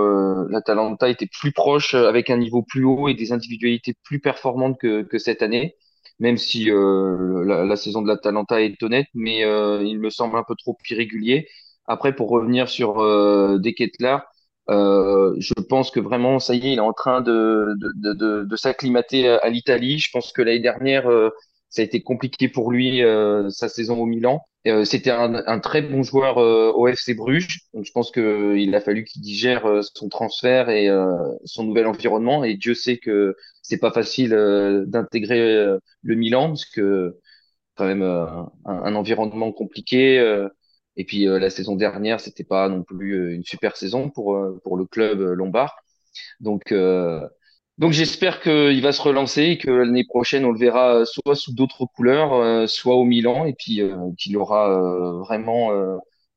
[0.50, 5.18] l'Atalanta était plus proche, avec un niveau plus haut et des individualités plus performantes que
[5.18, 5.76] cette année
[6.20, 10.44] même si euh, la, saison de l'Atalanta est honnête, mais euh, il me semble un
[10.44, 11.48] peu trop irrégulier.
[11.88, 13.60] Après, pour revenir sur euh,
[14.70, 18.44] euh, je pense que vraiment, ça y est, il est en train de, de, de,
[18.44, 20.00] de s'acclimater à l'Italie.
[20.00, 21.30] Je pense que l'année dernière, euh,
[21.70, 23.02] ça a été compliqué pour lui,
[23.50, 24.42] sa saison au Milan.
[24.68, 27.62] Euh, c'était un, un, très bon joueur euh, au FC Bruges.
[27.74, 30.90] Donc je pense qu'il a fallu qu'il digère euh, son transfert et
[31.46, 32.44] son nouvel environnement.
[32.44, 34.30] Et Dieu sait que c'est pas facile
[34.88, 37.18] d'intégrer le Milan parce que
[37.76, 40.18] quand même un, un, environnement compliqué.
[40.96, 44.86] et puis la saison dernière, c'était pas non plus une super saison pour pour le
[44.86, 45.76] club lombard.
[46.40, 46.74] Donc
[47.78, 51.54] donc j'espère qu'il va se relancer et que l'année prochaine on le verra soit sous
[51.54, 55.70] d'autres couleurs, euh, soit au Milan et puis euh, qu'il aura euh, vraiment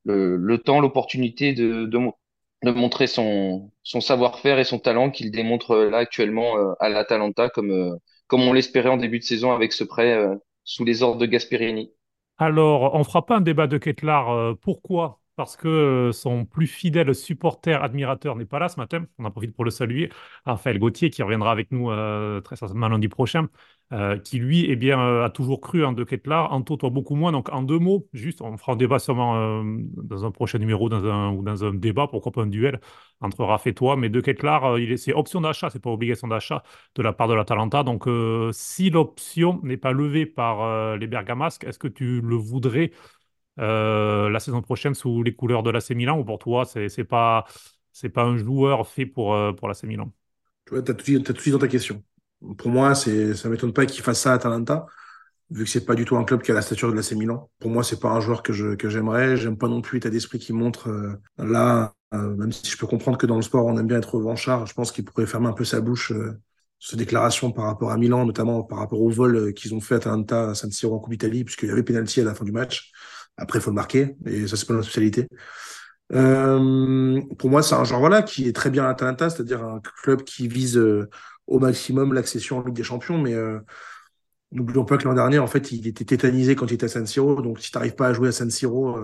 [0.04, 5.98] le, temps, l'opportunité de, de, montrer son, son savoir-faire et son talent qu'il démontre là
[5.98, 10.18] actuellement à l'Atalanta comme, comme on l'espérait en début de saison avec ce prêt
[10.64, 11.90] sous les ordres de Gasperini.
[12.36, 14.56] Alors, on fera pas un débat de Ketlar.
[14.60, 19.06] pourquoi parce que euh, son plus fidèle supporter, admirateur n'est pas là ce matin.
[19.18, 20.10] On en profite pour le saluer.
[20.44, 23.48] Raphaël Gauthier, qui reviendra avec nous euh, très certainement lundi prochain,
[23.94, 26.52] euh, qui lui eh bien, a toujours cru en De Ketlar.
[26.52, 27.32] Anto, toi, beaucoup moins.
[27.32, 31.06] Donc, en deux mots, juste, on fera un débat sûrement dans un prochain numéro dans
[31.06, 32.78] un, ou dans un débat, pourquoi pas un duel
[33.22, 33.96] entre Raph et toi.
[33.96, 36.62] Mais De Ketlar, c'est option d'achat, c'est pas obligation d'achat
[36.96, 37.82] de la part de l'Atalanta.
[37.82, 38.04] Donc,
[38.52, 42.92] si l'option n'est pas levée par les Bergamasques, est-ce que tu le voudrais
[43.56, 47.44] la saison prochaine sous les couleurs de l'AC Milan ou pour toi, c'est n'est pas,
[48.14, 50.12] pas un joueur fait pour, euh, pour l'AC Milan?
[50.66, 50.92] Tu as, tout
[51.32, 52.02] de suite dans ta question.
[52.56, 54.86] Pour moi, ça ne m'étonne pas qu'il fasse ça à Atalanta,
[55.50, 57.50] vu que c'est pas du tout un club qui a la stature de l'AC Milan.
[57.58, 58.88] Pour moi, c'est pas un joueur que je que.
[58.88, 63.18] J'aime pas non plus l'état d'esprit qui montre euh, là, même si je peux comprendre
[63.18, 64.66] que dans le sport, on aime bien être revanchard.
[64.66, 66.12] Je pense qu'il pourrait fermer un peu sa bouche
[66.78, 69.98] sur déclaration par rapport à Milan, notamment par rapport au vol qu'ils ont fait à
[69.98, 72.52] Atalanta à San Siro en Coupe d'Italie, puisqu'il y avait pénalty à la fin du
[72.52, 72.90] match.
[73.40, 75.26] Après, il faut le marquer, et ça, c'est pas notre spécialité.
[76.12, 79.80] Euh, pour moi, c'est un genre voilà, qui est très bien à Atalanta, c'est-à-dire un
[80.02, 81.08] club qui vise euh,
[81.46, 83.58] au maximum l'accession en Ligue des Champions, mais euh,
[84.52, 87.06] N'oublions pas que l'an dernier, en fait, il était tétanisé quand il était à San
[87.06, 87.40] Siro.
[87.40, 88.98] Donc, si tu n'arrives pas à jouer à San Siro,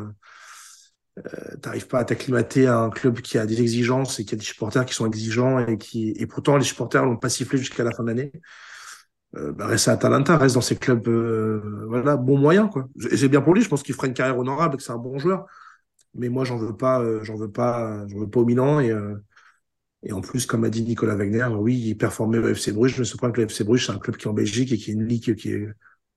[1.16, 1.22] tu
[1.64, 4.44] n'arrives pas à t'acclimater à un club qui a des exigences et qui a des
[4.44, 7.92] supporters qui sont exigeants et qui et pourtant les supporters l'ont pas sifflé jusqu'à la
[7.92, 8.33] fin de l'année.
[9.37, 12.88] Euh, bah, reste à Atalanta, reste dans ces clubs, euh, voilà, bon moyen quoi.
[12.99, 15.18] C'est bien pour lui, je pense qu'il fera une carrière honorable, que c'est un bon
[15.18, 15.46] joueur.
[16.14, 18.90] Mais moi, j'en veux pas, euh, j'en veux pas, j'en veux pas au Milan et
[18.90, 19.16] euh,
[20.03, 23.05] et en plus, comme a dit Nicolas Wagner, oui, il performait au FC Bruges, mais
[23.05, 24.90] ce point que le FC Bruges, c'est un club qui est en Belgique et qui
[24.90, 25.68] est une ligue qui est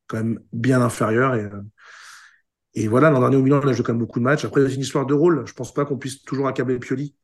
[0.07, 1.35] quand même bien inférieure
[2.73, 4.45] et voilà, l'an dernier au Milan, il a joué quand même beaucoup de matchs.
[4.45, 5.45] Après, c'est une histoire de rôle.
[5.45, 7.15] Je pense pas qu'on puisse toujours accabler Pioli.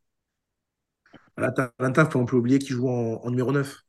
[1.38, 3.85] À l'Atalanta, on peut oublier qu'il joue en, en, numéro 9.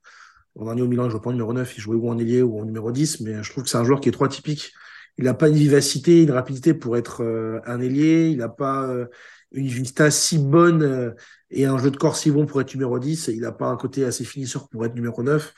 [0.56, 3.20] Au Milan, pas en numéro 9, il jouait ou en ailier ou en numéro 10,
[3.20, 4.72] mais je trouve que c'est un joueur qui est trop atypique.
[5.18, 8.28] Il n'a pas une vivacité, une rapidité pour être euh, un ailier.
[8.30, 9.06] Il n'a pas euh,
[9.52, 11.10] une vista si bonne euh,
[11.50, 13.28] et un jeu de corps si bon pour être numéro 10.
[13.28, 15.54] Il n'a pas un côté assez finisseur pour être numéro 9.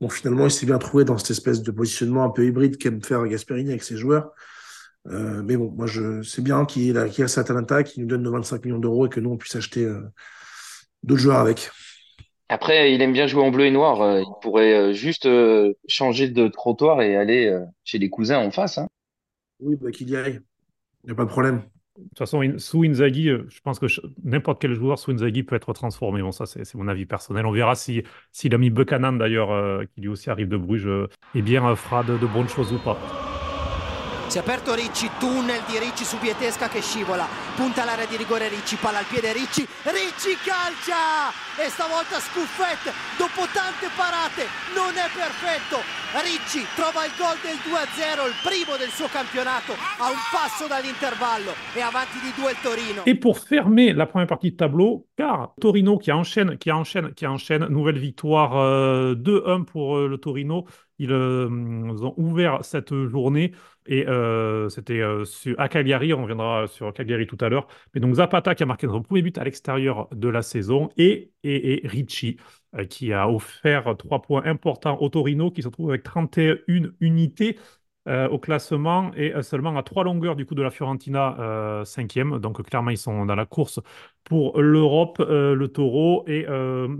[0.00, 3.02] Bon, finalement, il s'est bien trouvé dans cette espèce de positionnement un peu hybride qu'aime
[3.02, 4.32] faire Gasperini avec ses joueurs.
[5.06, 8.22] Mais bon, moi, je c'est bien qu'il a, qu a sa Atalanta, qui nous donne
[8.22, 9.86] nos 25 millions d'euros et que nous, on puisse acheter
[11.02, 11.70] d'autres joueurs avec.
[12.50, 14.02] Après, il aime bien jouer en bleu et noir.
[14.02, 18.50] Euh, Il pourrait euh, juste euh, changer de trottoir et aller chez les cousins en
[18.50, 18.78] face.
[18.78, 18.88] Hein.
[19.60, 20.40] Oui, bah, qu'il y aille.
[21.04, 21.62] Il n'y a pas de problème.
[21.96, 23.86] De toute façon, in- sous Inzaghi, euh, je pense que
[24.24, 26.22] n'importe quel joueur sous Inzaghi peut être transformé.
[26.22, 27.46] Bon, ça, c'est c'est mon avis personnel.
[27.46, 30.86] On verra si s'il a mis Buchanan, d'ailleurs, euh, qui lui aussi arrive de Bruges,
[30.86, 33.29] euh, eh bien, euh, fera de, de bonnes choses ou pas.
[34.30, 38.46] Si è aperto Ricci, tunnel di Ricci su Pietesca che scivola, punta all'area di rigore
[38.46, 41.34] Ricci, palla al piede Ricci, Ricci calcia!
[41.58, 45.82] E stavolta scuffette dopo tante parate, non è perfetto,
[46.22, 51.50] Ricci trova il gol del 2-0, il primo del suo campionato, a un passo dall'intervallo.
[51.74, 53.02] E avanti di due il Torino.
[53.06, 57.26] Et pour fermer la première partie de tableau, car Torino qui enchaîne, qui enchaîne, qui
[57.26, 60.66] enchaîne, nouvelle victoire euh, 2-1 pour euh, le Torino.
[61.00, 63.52] Ils, euh, ont ouvert cette journée
[63.86, 65.24] et euh, c'était euh,
[65.56, 67.66] à Cagliari, on reviendra sur Cagliari tout à l'heure.
[67.94, 71.32] Mais donc Zapata qui a marqué son premier but à l'extérieur de la saison et,
[71.42, 72.36] et, Ricci
[72.90, 76.56] qui a offert trois points importants au Torino qui se trouve avec 31
[77.00, 77.58] unités
[78.06, 82.38] au classement et seulement à trois longueurs du coup de la Fiorentina cinquième.
[82.38, 83.80] Donc clairement ils sont dans la course
[84.24, 86.46] pour l'Europe, le Taureau et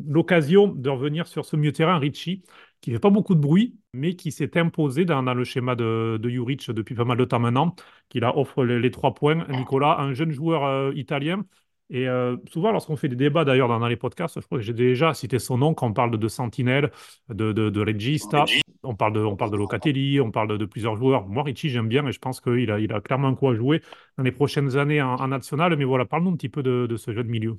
[0.08, 2.42] l'occasion de revenir sur ce milieu terrain Ricci
[2.80, 6.18] qui fait pas beaucoup de bruit mais qui s'est imposé dans, dans le schéma de,
[6.20, 7.74] de Juric depuis pas mal de temps maintenant,
[8.08, 9.46] qui là offre les, trois points.
[9.48, 11.44] Nicolas, un jeune joueur euh, italien.
[11.92, 14.72] Et euh, souvent, lorsqu'on fait des débats d'ailleurs dans, les podcasts, je crois que j'ai
[14.72, 16.92] déjà cité son nom quand on parle de, de Sentinelle,
[17.28, 18.44] de, de, de Regista,
[18.84, 21.26] on parle de, on parle de Locatelli, on parle de, de plusieurs joueurs.
[21.26, 23.82] Moi, Ricci, j'aime bien et je pense qu'il a, il a clairement quoi jouer
[24.16, 25.76] dans les prochaines années en, en national.
[25.76, 27.58] Mais voilà, parle-nous un petit peu de, de ce jeune milieu.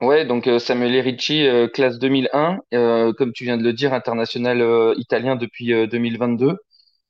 [0.00, 3.92] Ouais, donc euh, Samuel Ricci, euh, classe 2001, euh, comme tu viens de le dire,
[3.92, 6.56] international euh, italien depuis euh, 2022.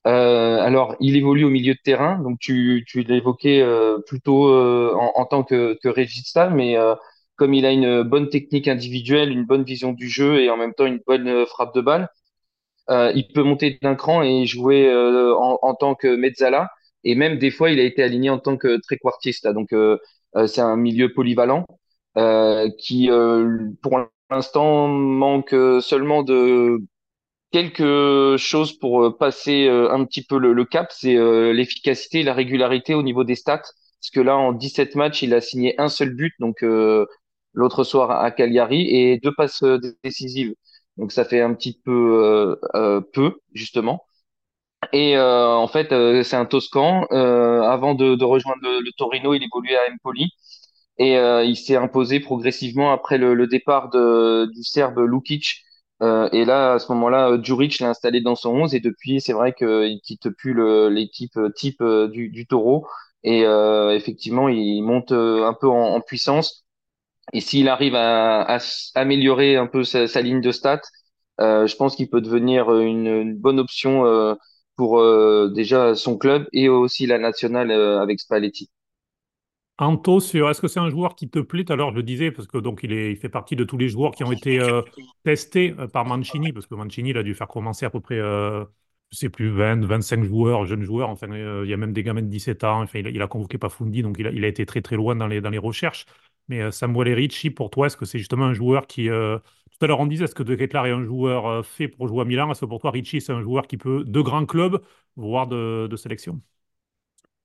[0.08, 4.92] Euh, alors, il évolue au milieu de terrain, donc tu, tu l'évoquais euh, plutôt euh,
[4.98, 6.94] en, en tant que, que régista, mais euh,
[7.36, 10.74] comme il a une bonne technique individuelle, une bonne vision du jeu et en même
[10.74, 12.08] temps une bonne euh, frappe de balle,
[12.90, 16.68] euh, il peut monter d'un cran et jouer euh, en, en tant que mezzala.
[17.04, 19.52] Et même des fois, il a été aligné en tant que trequartista.
[19.52, 19.98] Donc, euh,
[20.36, 21.74] euh, c'est un milieu polyvalent euh,
[22.78, 23.98] qui, euh, pour
[24.30, 26.78] l'instant, manque euh, seulement de
[27.52, 32.22] quelque chose pour euh, passer euh, un petit peu le, cap, c'est euh, l'efficacité et
[32.22, 33.58] la régularité au niveau des stats.
[33.58, 37.06] Parce que là, en 17 matchs, il a signé un seul but, donc euh,
[37.54, 40.54] l'autre soir à Cagliari, et deux passes euh, décisives.
[40.96, 41.92] Donc ça fait un petit peu
[42.24, 44.04] euh, euh, peu, justement.
[44.92, 47.06] Et euh, en fait, euh, c'est un Toscan.
[47.12, 50.32] Euh, avant de, de rejoindre le Torino, il évoluait à Empoli.
[51.00, 55.62] Et euh, il s'est imposé progressivement après le, le départ de, du Serbe Lukic.
[56.02, 58.74] Euh, et là, à ce moment-là, euh, Djuric l'a installé dans son 11.
[58.76, 60.54] Et depuis, c'est vrai qu'il quitte plus
[60.90, 62.86] l'équipe euh, type euh, du, du Taureau.
[63.24, 66.64] Et euh, effectivement, il monte un peu en, en puissance.
[67.32, 68.58] Et s'il arrive à, à
[68.96, 70.82] améliorer un peu sa, sa ligne de stats,
[71.40, 74.04] je pense qu'il peut devenir une, une bonne option
[74.76, 75.02] pour
[75.52, 78.70] déjà son club et aussi la nationale avec Spalletti.
[79.80, 81.64] Anto, sur est-ce que c'est un joueur qui te plaît?
[81.70, 84.12] L'heure, je le disais, parce que donc il est, fait partie de tous les joueurs
[84.12, 84.82] qui ont été euh,
[85.24, 88.62] testés euh, par Mancini, parce que Mancini, a dû faire commencer à peu près, euh,
[89.10, 91.08] je sais plus, 20, 25 joueurs, jeunes joueurs.
[91.08, 92.84] Enfin, euh, il y a même des gamins de 17 ans.
[92.94, 96.04] Il a, convoqué Pafundi, donc il a, été très très loin dans les, recherches.
[96.48, 99.06] Mais Samuel Ricci, pour toi, est-ce que c'est justement un joueur qui.
[99.08, 102.20] Tout à l'heure, on disait, est-ce que De Ketelaere est un joueur fait pour jouer
[102.20, 102.50] à Milan?
[102.50, 104.82] Est-ce que pour toi, Ricci, c'est un joueur qui peut, de grands clubs,
[105.16, 106.42] voire de sélection?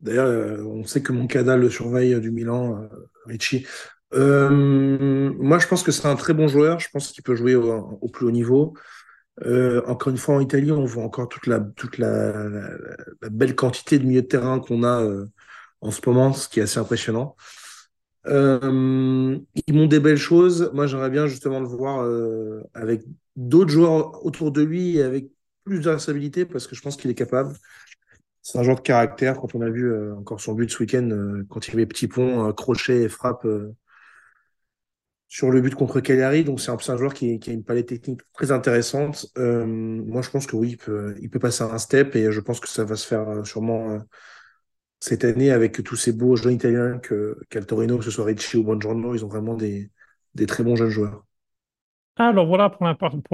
[0.01, 2.87] D'ailleurs, euh, on sait que Moncada le surveille euh, du Milan, euh,
[3.25, 3.65] Ricci.
[4.11, 6.79] Moi, je pense que c'est un très bon joueur.
[6.79, 8.73] Je pense qu'il peut jouer au, plus haut niveau.
[9.43, 11.59] Encore une fois, en Italie, on voit encore toute la,
[13.29, 15.05] belle quantité de milieu de terrain qu'on a
[15.81, 17.35] en ce moment, ce qui est assez impressionnant.
[18.25, 20.71] Ils montrent des belles choses.
[20.73, 22.07] Moi, j'aimerais bien justement le voir
[22.73, 23.03] avec
[23.35, 25.29] d'autres joueurs autour de lui et avec
[25.65, 27.53] plus de responsabilité parce que je pense qu'il est capable.
[28.45, 29.39] C'est un joueur de caractère.
[29.39, 32.07] Quand on a vu euh, encore son but ce week-end, euh, quand il avait petit
[32.07, 33.47] pont, euh, crochet et frappe
[35.27, 36.43] sur le but contre Cagliari.
[36.43, 39.27] Donc, c'est un, joueur qui, a une palette technique très intéressante.
[39.35, 42.59] Moi, je pense que oui, il peut, il peut passer un step et je pense
[42.59, 43.99] que ça va se faire sûrement
[44.99, 48.57] cette année avec tous ces beaux jeunes italiens que qu'Al Torino, que ce soit Ricci
[48.57, 49.15] ou Buongiorno.
[49.15, 49.89] Ils ont vraiment des
[50.47, 51.24] très bons jeunes joueurs.
[52.17, 52.85] Alors voilà pour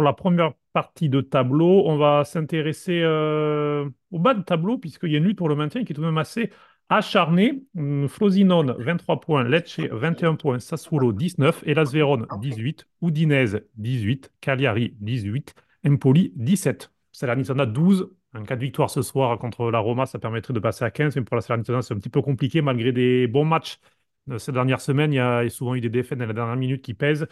[0.03, 1.83] la, première partie de tableau.
[1.85, 5.55] On va s'intéresser euh, au bas de tableau, puisqu'il y a une lutte pour le
[5.55, 6.49] maintien qui est tout de même assez
[6.89, 7.63] acharnée.
[7.77, 14.95] Hum, Frosinone, 23 points, Lecce, 21 points, Sassuolo, 19, Hellas Vérone, 18, Udinese, 18, Cagliari,
[14.99, 15.53] 18,
[15.85, 16.91] Empoli, 17.
[17.11, 18.09] Salernitana, 12.
[18.33, 21.17] En cas de victoire ce soir contre la Roma, ça permettrait de passer à 15,
[21.17, 23.77] mais pour la Salernitana, c'est un petit peu compliqué malgré des bons matchs.
[24.37, 26.93] Ces dernières semaines, il y a souvent eu des défaites dans la dernière minute qui
[26.93, 27.27] pèsent.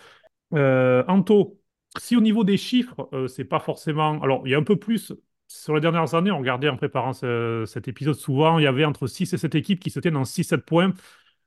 [0.54, 1.60] Euh, Anto,
[2.00, 4.22] si au niveau des chiffres, euh, c'est pas forcément.
[4.22, 5.14] Alors, il y a un peu plus.
[5.48, 8.86] Sur les dernières années, on regardait en préparant ce- cet épisode, souvent, il y avait
[8.86, 10.94] entre 6 et 7 équipes qui se tenaient dans 6-7 points.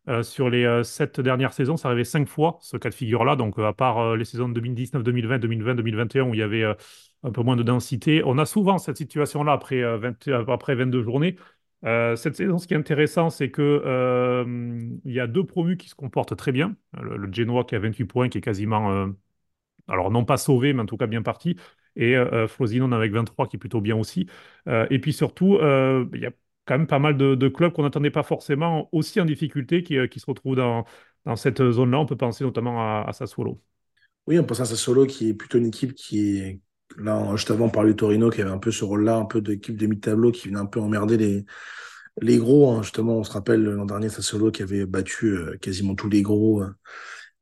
[0.08, 3.36] Euh, sur les euh, 7 dernières saisons, ça arrivait 5 fois, ce cas de figure-là.
[3.36, 6.64] Donc, à part les saisons 2019, 2020, 2020, 2021, où il y avait
[7.22, 11.36] un peu moins de densité, on a souvent cette situation-là après, 20 après 22 journées.
[11.84, 15.88] Euh, cette saison, ce qui est intéressant, c'est que euh, y a deux promus qui
[15.88, 16.76] se comportent très bien.
[17.00, 19.08] Le, le Genoa qui a 28 points, qui est quasiment, euh,
[19.88, 21.56] alors non pas sauvé, mais en tout cas bien parti.
[21.96, 24.26] Et euh, Frosinone avec 23, qui est plutôt bien aussi.
[24.66, 26.32] Et puis surtout, il y a
[26.64, 30.26] quand même pas mal de, clubs qu'on n'attendait pas forcément aussi en difficulté qui, se
[30.26, 30.84] retrouvent dans,
[31.24, 31.98] dans cette zone-là.
[31.98, 33.60] On peut penser notamment à, à Sassuolo.
[34.28, 36.60] Oui, on pense à Sassuolo qui est plutôt une équipe qui est.
[36.98, 39.40] Là, juste avant, on parlait de Torino qui avait un peu ce rôle-là, un peu
[39.40, 41.44] d'équipe de mi-tableau qui venait un peu emmerder les,
[42.20, 42.70] les gros.
[42.72, 42.82] hein.
[42.82, 46.62] Justement, on se rappelle l'an dernier, Sassuolo qui avait battu euh, quasiment tous les gros.
[46.62, 46.70] euh,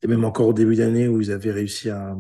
[0.03, 2.17] et même encore au début d'année où ils avaient réussi à,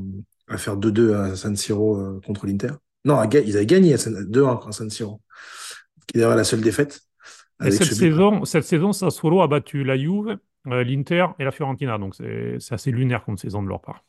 [0.48, 2.72] à faire 2-2 à San Siro euh, contre l'Inter.
[3.04, 5.20] Non, à ils avaient gagné à San- 2-1 contre San Siro,
[6.06, 7.00] qui est d'ailleurs la seule défaite.
[7.64, 11.98] Et cette ce saison, cette saison, Sassuolo a battu la Juve, l'Inter et la Fiorentina.
[11.98, 14.04] Donc c'est c'est assez lunaire comme saison de leur part.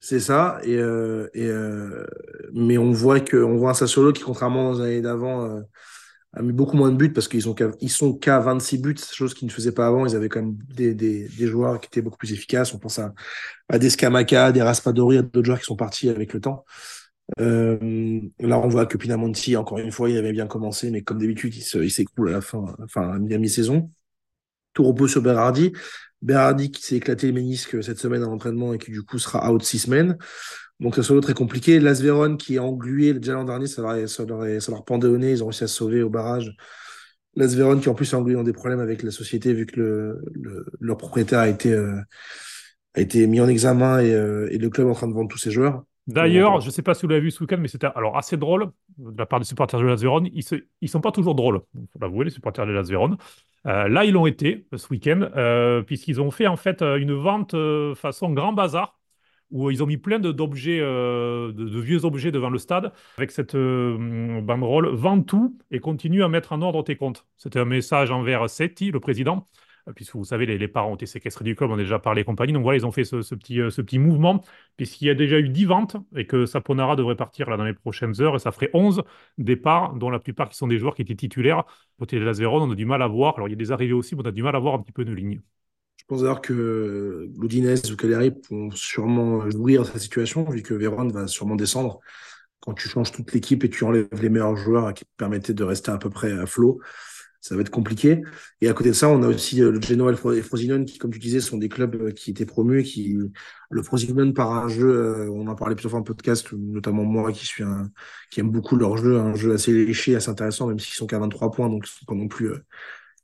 [0.00, 0.60] C'est ça.
[0.64, 2.06] Et, euh, et, euh,
[2.52, 5.60] mais on voit que on voit un Sassuolo qui, contrairement aux années d'avant, euh,
[6.32, 9.34] a mis beaucoup moins de buts parce qu'ils qu'à, ils sont qu'à 26 buts, chose
[9.34, 10.06] qu'ils ne faisaient pas avant.
[10.06, 12.72] Ils avaient quand même des, des, des joueurs qui étaient beaucoup plus efficaces.
[12.74, 13.12] On pense à,
[13.68, 16.64] à des Scamacca, des Raspadori, à d'autres joueurs qui sont partis avec le temps.
[17.38, 21.18] Euh, là, on voit que Pinamonti, encore une fois, il avait bien commencé, mais comme
[21.18, 23.90] d'habitude, il, s'écroule à la fin, enfin, à mi-saison.
[24.72, 25.72] Tout repose sur Berardi.
[26.22, 29.50] Berardi qui s'est éclaté le ménisque cette semaine en entraînement et qui du coup sera
[29.52, 30.18] out six semaines.
[30.80, 31.80] Donc ça sera très compliqué.
[31.80, 32.02] Las
[32.38, 35.64] qui est englué déjà l'an dernier, ça leur, ça, leur, ça leur ils ont réussi
[35.64, 36.54] à sauver au barrage.
[37.36, 40.24] Las qui en plus est englué dans des problèmes avec la société vu que le,
[40.32, 42.00] le, leur propriétaire a été, euh,
[42.94, 45.38] a été mis en examen et, euh, et le club en train de vendre tous
[45.38, 45.84] ses joueurs.
[46.06, 48.36] D'ailleurs, je ne sais pas si vous l'avez vu ce week-end, mais c'était alors assez
[48.36, 50.24] drôle de la part des supporters de Las Véron.
[50.24, 53.16] Ils ne ils sont pas toujours drôles, il faut l'avouer, les supporters de Las Véron.
[53.66, 57.12] Euh, là, ils l'ont été ce week-end, euh, puisqu'ils ont fait en fait euh, une
[57.12, 58.98] vente euh, façon grand bazar,
[59.50, 63.56] où ils ont mis plein d'objets, de, de vieux objets devant le stade, avec cette
[63.56, 67.26] banderole Vends tout et continue à mettre en ordre tes comptes.
[67.36, 69.48] C'était un message envers Setti, le président,
[69.94, 72.52] puisque vous savez, les, parents ont été séquestrés du club, on a déjà parlé compagnie.
[72.52, 74.42] Donc voilà, ils ont fait ce, petit, euh, ce petit mouvement,
[74.76, 77.74] puisqu'il y a déjà eu 10 ventes et que Saponara devrait partir là dans les
[77.74, 79.02] prochaines heures, et ça ferait 11
[79.38, 81.64] départs, dont la plupart qui sont des joueurs qui étaient titulaires.
[81.98, 83.34] Côté de Véron, on a du mal à voir.
[83.36, 84.78] Alors il y a des arrivées aussi, mais on a du mal à voir un
[84.80, 85.40] petit peu une ligne.
[85.96, 91.08] Je pense d'ailleurs que l'Udinese ou Cagliari vont sûrement jouir cette situation, vu que Véron
[91.08, 92.00] va sûrement descendre.
[92.60, 95.90] Quand tu changes toute l'équipe et tu enlèves les meilleurs joueurs qui permettaient de rester
[95.90, 96.80] à peu près à flot,
[97.40, 98.22] ça va être compliqué.
[98.60, 101.10] Et à côté de ça, on a aussi euh, le Genoa et Frosinone qui, comme
[101.10, 102.82] tu disais, sont des clubs euh, qui étaient promus.
[102.82, 103.16] Qui...
[103.70, 107.32] Le Frosinone, par un jeu, euh, on en parlait plusieurs fois en podcast, notamment moi
[107.32, 107.90] qui suis un...
[108.30, 111.18] qui aime beaucoup leur jeu, un jeu assez léché, assez intéressant, même s'ils sont qu'à
[111.18, 112.50] 23 points, donc ils sont pas non plus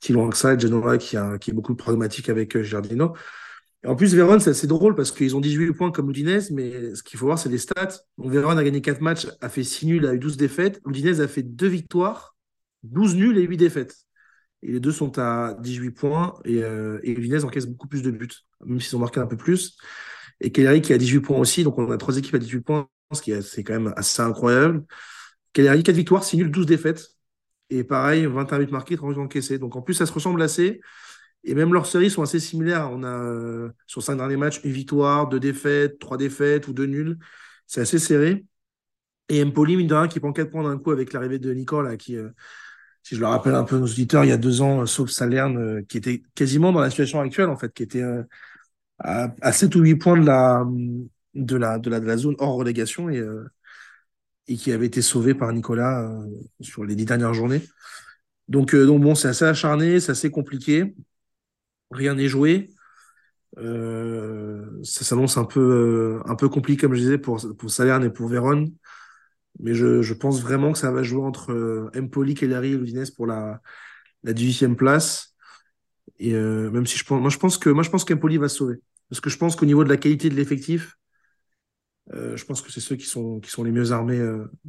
[0.03, 0.57] si loin que ça.
[0.57, 3.15] Genoa qui, est beaucoup pragmatique avec Giardino.
[3.85, 7.03] En plus, Véron, c'est assez drôle parce qu'ils ont 18 points comme l'Udinese, mais ce
[7.03, 8.01] qu'il faut voir, c'est les stats.
[8.19, 10.81] Donc, Véron a gagné 4 matchs, a fait 6 nuls, a eu 12 défaites.
[10.87, 12.35] L'Udinese a fait 2 victoires,
[12.83, 14.06] 12 nuls et 8 défaites.
[14.63, 17.01] Et les deux sont à 18 points et, euh,
[17.45, 18.29] encaisse beaucoup plus de buts,
[18.65, 19.77] même s'ils ont marqué un peu plus.
[20.41, 22.89] Et Cagliari qui a 18 points aussi, donc on a trois équipes à 18 points,
[23.13, 24.85] ce qui est, c'est quand même assez incroyable.
[25.53, 27.09] Cagliari, 4 victoires, 6 nuls, 12 défaites.
[27.71, 29.59] Et pareil, 21 buts marqués, 30 buts encaissés.
[29.59, 30.81] Donc en plus, ça se ressemble assez.
[31.45, 32.91] Et même leurs séries sont assez similaires.
[32.93, 36.87] On a euh, sur 5 derniers matchs, une victoire, deux défaites, trois défaites ou deux
[36.87, 37.19] nuls.
[37.67, 38.45] C'est assez serré.
[39.29, 41.97] Et Empoli, mine de rien, qui prend 4 points d'un coup avec l'arrivée de Nicolas,
[41.97, 42.31] qui, euh,
[43.07, 45.11] si je le rappelle un peu nos auditeurs, il y a deux ans, euh, sauf
[45.11, 48.25] Salerne, euh, qui était quasiment dans la situation actuelle, en fait, qui était euh,
[48.99, 50.65] à, à 7 ou 8 points de la,
[51.35, 53.23] de la, de la, zone hors relégation et,
[54.49, 56.11] et qui avait été sauvé par Nicolas
[56.61, 57.63] sur les dix dernières journées.
[58.49, 60.97] Donc, donc bon, c'est assez acharné, c'est assez compliqué.
[61.93, 62.71] Rien n'est joué.
[63.59, 68.11] Euh, ça s'annonce un peu, un peu compliqué, comme je disais, pour, pour Salerne et
[68.11, 68.73] pour Vérone.
[69.61, 73.27] Mais je, pense vraiment que ça va jouer entre euh, Empoli, Cagliari et Udinese pour
[73.27, 73.61] la,
[74.23, 75.35] la 18e place.
[76.19, 78.49] Et euh, même si je pense, moi je pense que moi je pense qu'Empoli va
[78.49, 78.77] se sauver.
[79.09, 80.97] Parce que je pense qu'au niveau de la qualité de l'effectif,
[82.13, 84.21] euh, je pense que c'est ceux qui sont, qui sont les mieux armés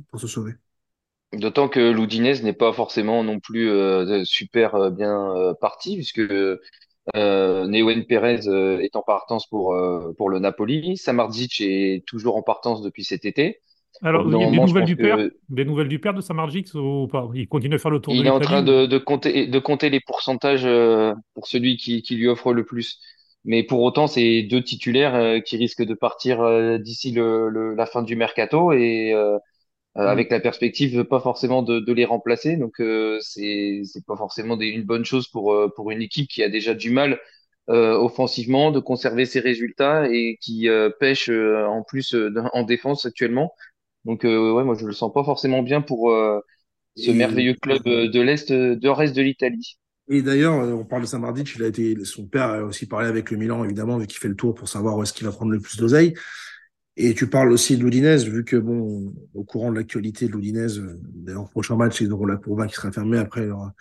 [0.10, 0.54] pour se sauver.
[1.34, 3.70] D'autant que l'Udinese n'est pas forcément non plus
[4.26, 8.48] super bien parti, puisque euh, Perez
[8.82, 9.76] est en partance pour,
[10.18, 10.98] pour le Napoli.
[10.98, 13.60] Samardzic est toujours en partance depuis cet été.
[14.02, 15.18] Alors, Donc il y a des nouvelles du père?
[15.18, 17.30] que Des nouvelles du père de Samardzic ou pas?
[17.34, 19.60] Il continue à faire le tour de il est en train de, de compter, de
[19.60, 23.00] compter les pourcentages euh, pour celui qui, qui lui offre le plus.
[23.46, 27.76] Mais pour autant, c'est deux titulaires euh, qui risquent de partir euh, d'ici le, le-
[27.76, 29.38] la fin du mercato et euh,
[30.04, 30.08] Mm.
[30.10, 32.58] avec la perspective pas forcément de, de les remplacer.
[32.58, 36.50] Donc euh, c'est pas forcément des- une bonne chose pour pour une équipe qui a
[36.50, 37.20] déjà du mal
[37.70, 42.16] euh, offensivement de conserver ses résultats et qui euh, pêche euh, en plus
[42.54, 43.54] en défense actuellement.
[44.06, 46.40] Donc euh, ouais, moi je le sens pas forcément bien pour euh,
[46.96, 49.78] ce Et, merveilleux club euh, de l'Est, de reste de l'Italie.
[50.10, 53.30] et d'ailleurs, on parle de Samardzic, il a été, son père a aussi parlé avec
[53.30, 55.52] le Milan, évidemment, vu qu'il fait le tour pour savoir où est-ce qu'il va prendre
[55.52, 56.14] le plus d'oseille.
[56.98, 60.80] Et tu parles aussi de l'Udinese, vu que, bon, au courant de l'actualité de l'Udinese,
[60.80, 63.72] euh, d'ailleurs, prochain match, ils auront la Courba qui sera fermée après leur-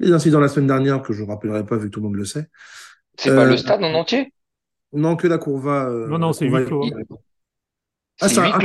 [0.00, 2.16] les incidents la semaine dernière, que je ne rappellerai pas, vu que tout le monde
[2.16, 2.48] le sait.
[3.16, 4.32] C'est pas le stade en entier?
[4.92, 5.88] non, que la Courva.
[5.88, 6.88] euh, Non, non, c'est Courva huis clos.
[8.20, 8.58] Ah, C'est un, ah,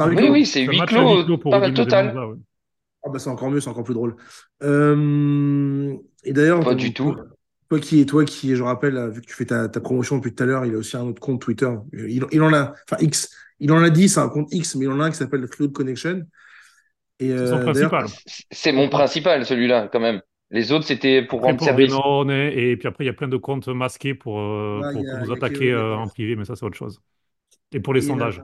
[0.00, 2.16] Oui, clos oui, c'est huis clos, pour total.
[2.16, 2.36] Ouais.
[3.04, 4.16] Ah bah c'est encore mieux, c'est encore plus drôle.
[4.62, 7.16] Euh, et d'ailleurs, Pas bon, du tout.
[7.68, 10.34] toi qui, toi qui, je rappelle, euh, vu que tu fais ta, ta promotion depuis
[10.34, 11.70] tout à l'heure, il a aussi un autre compte Twitter.
[11.92, 13.30] Il, il en a, enfin X,
[13.60, 15.46] il en a dit, c'est un compte X, mais il en a un qui s'appelle
[15.46, 16.22] Fluid Connection.
[17.20, 18.06] Et C'est son euh, principal.
[18.50, 20.20] C'est mon principal, celui-là, quand même.
[20.50, 21.92] Les autres, c'était pour Après, rendre pour service.
[22.56, 25.70] Et puis après, il y a plein de comptes masqués pour, euh, pour, nous attaquer
[25.70, 27.00] que- euh, en privé, mais ça, c'est autre chose.
[27.72, 28.42] Et pour les et, sondages.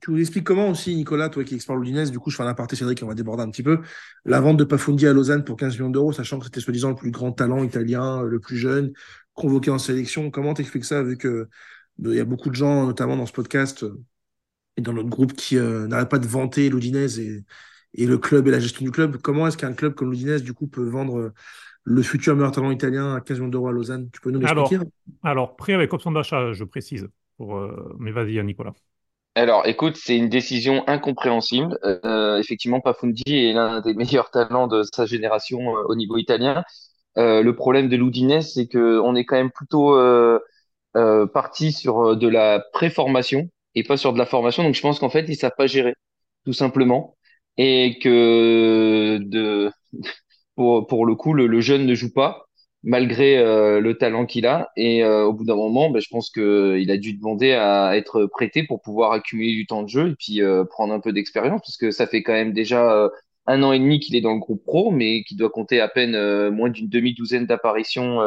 [0.00, 2.48] Tu nous expliques comment aussi, Nicolas, toi qui explores l'Udinese, du coup, je fais un
[2.48, 3.80] aparté, Cédric, on va déborder un petit peu.
[4.24, 6.96] La vente de Pafundi à Lausanne pour 15 millions d'euros, sachant que c'était soi-disant le
[6.96, 8.92] plus grand talent italien, le plus jeune,
[9.34, 10.30] convoqué en sélection.
[10.30, 11.48] Comment t'expliques ça, vu que euh,
[11.98, 14.00] il y a beaucoup de gens, notamment dans ce podcast euh,
[14.76, 18.50] et dans notre groupe, qui euh, n'arrêtent pas de vanter l'Udinese et, le club et
[18.50, 19.18] la gestion du club.
[19.18, 21.32] Comment est-ce qu'un club comme l'Udinese, du coup, peut vendre euh,
[21.84, 24.08] le futur meilleur talent italien à 15 millions d'euros à Lausanne?
[24.12, 24.76] Tu peux nous l'expliquer?
[24.76, 24.86] Alors,
[25.22, 27.08] alors, prêt avec option d'achat, je précise.
[27.98, 28.72] Mais vas-y, hein, Nicolas.
[29.34, 31.78] Alors, écoute, c'est une décision incompréhensible.
[31.84, 36.64] Euh, effectivement, Pafundi est l'un des meilleurs talents de sa génération euh, au niveau italien.
[37.18, 39.96] Euh, le problème de l'Udinese, c'est que on est quand même plutôt
[41.32, 44.62] parti sur de la préformation et pas sur de la formation.
[44.64, 45.94] Donc, je pense qu'en fait, ils savent pas gérer,
[46.44, 47.16] tout simplement,
[47.56, 49.18] et que
[50.56, 52.46] pour le coup, le jeune ne joue pas
[52.82, 54.70] malgré euh, le talent qu'il a.
[54.76, 57.96] Et euh, au bout d'un moment, ben, je pense que il a dû demander à
[57.96, 61.12] être prêté pour pouvoir accumuler du temps de jeu et puis euh, prendre un peu
[61.12, 63.08] d'expérience, parce que ça fait quand même déjà euh,
[63.46, 65.88] un an et demi qu'il est dans le groupe pro, mais qui doit compter à
[65.88, 68.20] peine euh, moins d'une demi-douzaine d'apparitions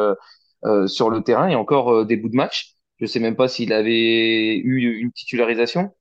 [0.64, 2.74] euh, sur le terrain et encore des bouts de match.
[2.98, 5.92] Je sais même pas s'il avait eu une titularisation.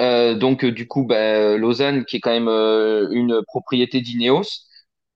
[0.00, 4.67] Donc du coup, bah, Lausanne, qui est quand même une propriété d'Ineos,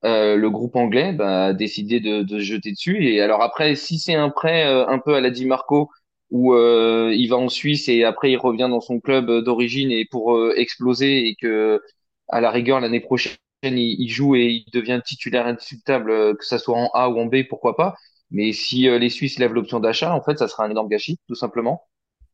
[0.05, 3.07] euh, le groupe anglais bah, a décidé de, de se jeter dessus.
[3.09, 5.91] Et alors après, si c'est un prêt euh, un peu à la Di Marco,
[6.31, 10.07] où euh, il va en Suisse et après il revient dans son club d'origine et
[10.11, 11.81] pour euh, exploser et que
[12.29, 16.45] à la rigueur l'année prochaine il, il joue et il devient titulaire indiscutable, euh, que
[16.45, 17.95] ça soit en A ou en B, pourquoi pas.
[18.31, 21.19] Mais si euh, les Suisses lèvent l'option d'achat, en fait, ça sera un énorme gâchis,
[21.29, 21.83] tout simplement.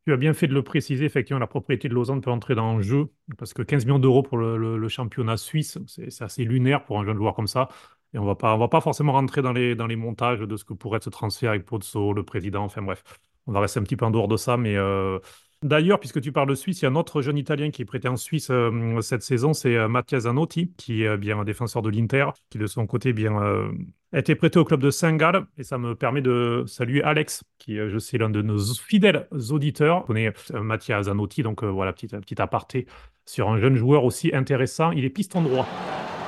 [0.06, 2.76] Tu as bien fait de le préciser, effectivement, la propriété de Lausanne peut entrer dans
[2.76, 6.98] le jeu, parce que 15 millions d'euros pour le, championnat suisse, c'est assez lunaire pour
[6.98, 7.68] un jeune joueur comme ça.
[8.14, 10.56] Et on va pas, on va pas forcément rentrer dans les, dans les montages de
[10.56, 13.02] ce que pourrait être ce transfert avec Pozzo, le président, enfin bref.
[13.46, 15.18] On va rester un petit peu en dehors de ça, mais euh,
[15.62, 17.84] d'ailleurs, puisque tu parles de Suisse, il y a un autre jeune Italien qui est
[17.84, 21.44] prêté en Suisse euh, cette saison, c'est euh, Mattia Zanotti, qui est euh, bien un
[21.44, 23.70] défenseur de l'Inter, qui de son côté bien euh,
[24.12, 27.76] a été prêté au club de Saint-Gall et ça me permet de saluer Alex, qui,
[27.76, 29.98] je sais, l'un de nos fidèles auditeurs.
[29.98, 32.86] On connaît Mattia Zanotti, donc voilà, petit, petit aparté
[33.26, 34.92] sur un jeune joueur aussi intéressant.
[34.92, 35.66] Il est piston droit.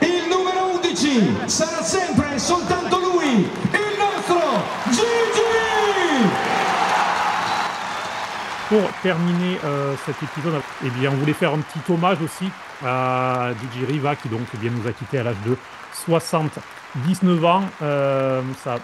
[0.02, 3.46] Il numero 11 sarà sempre soltanto lui,
[8.70, 10.54] pour terminer euh, cet épisode,
[10.86, 12.48] eh bien, on voulait faire un petit hommage aussi
[12.86, 15.56] à DJ Riva qui donc eh nous a quitté à l'âge de
[15.92, 17.64] 79 ans.
[17.82, 18.78] Euh, ça a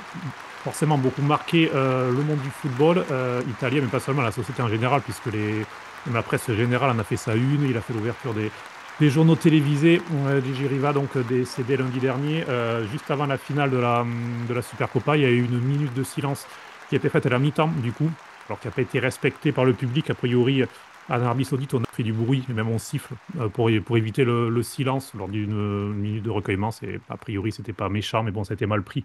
[0.64, 3.05] forcément beaucoup marqué euh, le monde du football
[3.49, 5.64] italien, mais pas seulement la société en général, puisque les,
[6.12, 7.62] la presse générale en a fait sa une.
[7.70, 8.51] Il a fait l'ouverture des,
[8.99, 10.03] des journaux télévisés.
[10.45, 12.45] DJ Riva donc décédé lundi dernier,
[12.91, 14.05] juste avant la finale de la,
[14.49, 15.16] de la Supercopa.
[15.16, 16.45] Il y a eu une minute de silence
[16.89, 18.11] qui a été faite à la mi-temps, du coup
[18.49, 20.11] alors qui n'a pas été respecté par le public.
[20.11, 20.65] A priori,
[21.09, 23.97] en Arabie Saoudite, on a fait du bruit, et même on siffle euh, pour, pour
[23.97, 26.71] éviter le, silence lors d'une minute de recueillement.
[27.09, 29.05] A priori, c'était pas méchant, mais bon, été mal pris.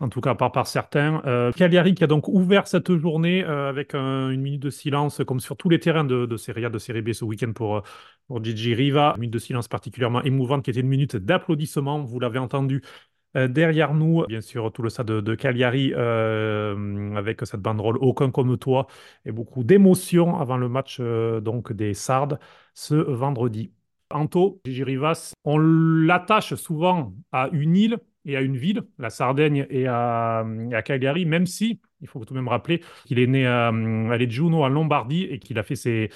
[0.00, 1.22] En tout cas, par, par certains.
[1.26, 5.40] Euh, Cagliari qui a donc ouvert cette journée euh, avec une minute de silence, comme
[5.40, 7.82] sur tous les terrains de, Serie A, de Serie B ce week-end pour,
[8.28, 9.14] pour Gigi Riva.
[9.16, 12.04] Une minute de silence particulièrement émouvante qui était une minute d'applaudissement.
[12.04, 17.40] Vous l'avez entendu euh, derrière nous, bien sûr, tout le stade de, Cagliari euh, avec
[17.44, 18.86] cette banderole Aucun comme toi
[19.24, 22.38] et beaucoup d'émotions avant le match euh, donc des Sardes
[22.74, 23.72] ce vendredi.
[24.10, 29.66] Anto, Gigi Rivas, on l'attache souvent à une île et à une ville, la Sardaigne
[29.68, 30.44] et à,
[30.84, 33.72] Cagliari, même si, il faut tout de même rappeler qu'il est né à, à
[34.16, 36.10] Leggiuno, en Lombardie, et qu'il a fait ses,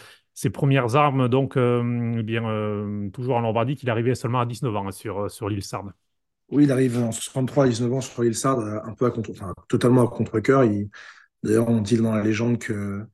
[0.52, 5.30] premières armes, donc eh bien, toujours en Lombardie, qu'il arrivait seulement à 19 ans sur,
[5.30, 5.92] sur l'île Sarde.
[6.52, 9.54] Oui, il arrive en 63 19 ans sur l'île Sarde, un peu à contre, enfin,
[9.68, 10.64] totalement à contre-cœur.
[11.42, 13.06] D'ailleurs, on dit dans la légende que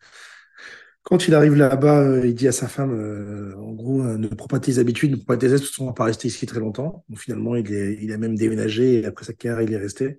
[1.09, 4.28] quand il arrive là-bas, euh, il dit à sa femme, euh, en gros, euh, ne
[4.28, 6.45] prends pas tes habitudes, ne prends pas tes aides, parce qu'on va pas rester ici
[6.45, 7.05] très longtemps.
[7.09, 10.18] Donc, finalement, il, a même déménagé et après sa carrière, il est resté.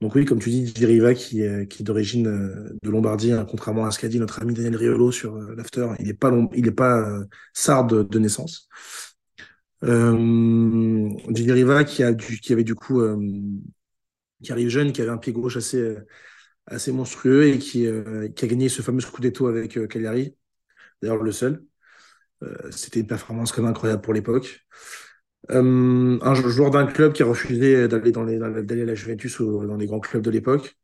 [0.00, 2.24] Donc oui, comme tu dis, Riva, qui, est d'origine
[2.82, 6.06] de Lombardie, hein, contrairement à ce qu'a dit notre ami Daniel Riolo sur l'after, il
[6.06, 7.20] n'est pas, il est pas
[7.52, 8.68] sarde de naissance.
[9.84, 13.16] Euh, Riva qui, avait du coup, euh,
[14.42, 15.96] qui arrive jeune, qui avait un pied gauche assez,
[16.66, 20.36] assez monstrueux et qui, euh, qui a gagné ce fameux Scudetto avec euh, Cagliari,
[21.02, 21.64] d'ailleurs le seul.
[22.70, 24.64] C'était une performance quand même incroyable pour l'époque.
[25.48, 29.86] un joueur d'un club qui a refusé d'aller d'aller à la Juventus ou dans les
[29.86, 30.76] grands clubs de l'époque.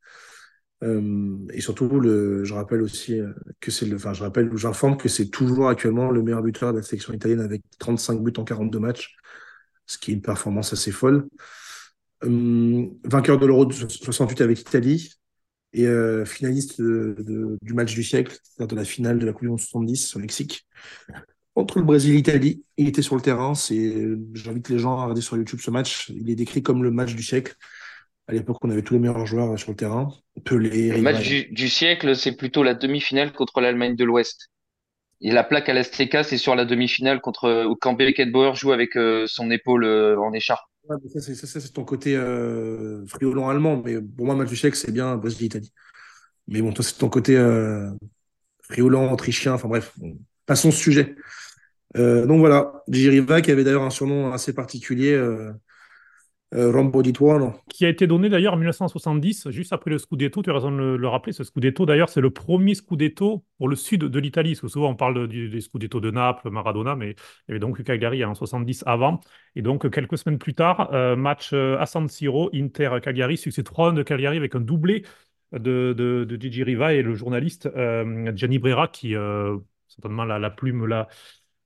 [0.85, 4.97] Euh, et surtout, je rappelle aussi euh, que c'est le, enfin, je rappelle ou j'informe
[4.97, 8.45] que c'est toujours actuellement le meilleur buteur de la sélection italienne avec 35 buts en
[8.45, 9.16] 42 matchs,
[9.87, 11.26] ce qui est une performance assez folle.
[12.24, 15.14] Euh, vainqueur de l'Euro 68 avec l'Italie
[15.72, 15.89] et
[16.24, 20.14] finaliste du match du siècle, c'est-à-dire de la finale de la Coupe du Monde 70
[20.14, 20.68] au Mexique.
[21.57, 23.55] Entre le Brésil et l'Italie, il était sur le terrain.
[23.55, 26.11] J'invite les gens à regarder sur YouTube ce match.
[26.11, 27.57] Il est décrit comme le match du siècle.
[28.26, 30.08] À l'époque, on avait tous les meilleurs joueurs sur le terrain.
[30.50, 34.48] le match du, siècle, c'est plutôt la demi-finale contre l'Allemagne de l'Ouest.
[35.20, 38.96] Et la plaque à l'Azteca, c'est sur la demi-finale contre où quand Beckenbauer joue avec
[38.96, 40.64] euh, son épaule euh, en écharpe.
[40.88, 43.82] ça, c'est ton côté euh, friolant allemand.
[43.84, 45.72] Mais pour moi, le match du siècle, c'est bien Brésil-Italie.
[46.48, 47.90] Mais bon, toi, c'est ton côté euh,
[48.62, 49.52] friolant, autrichien.
[49.52, 49.94] Enfin bref,
[50.46, 51.14] passons ce sujet.
[51.94, 55.52] donc voilà, Giriva, qui avait d'ailleurs un surnom assez particulier euh,
[56.55, 57.61] Rombo di Tuono.
[57.68, 60.42] Qui a été donné d'ailleurs en 1970, juste après le Scudetto.
[60.42, 61.32] Tu as raison de le, rappeler.
[61.32, 64.55] Ce Scudetto, d'ailleurs, c'est le premier Scudetto pour le sud de l'Italie.
[64.55, 67.14] Souvent, on parle des Scudetto de Naples, Maradona, mais il
[67.48, 69.20] y avait donc Cagliari en 70 avant.
[69.57, 73.94] Et donc, quelques semaines plus tard, euh, match euh, à San Siro, Inter-Cagliari, succès 3-1
[73.94, 75.05] de Cagliari avec un doublé
[75.52, 77.68] de, de, Gigi Riva et le journaliste
[78.34, 79.14] Gianni Brera, qui,
[79.88, 81.09] certainement, la, la plume là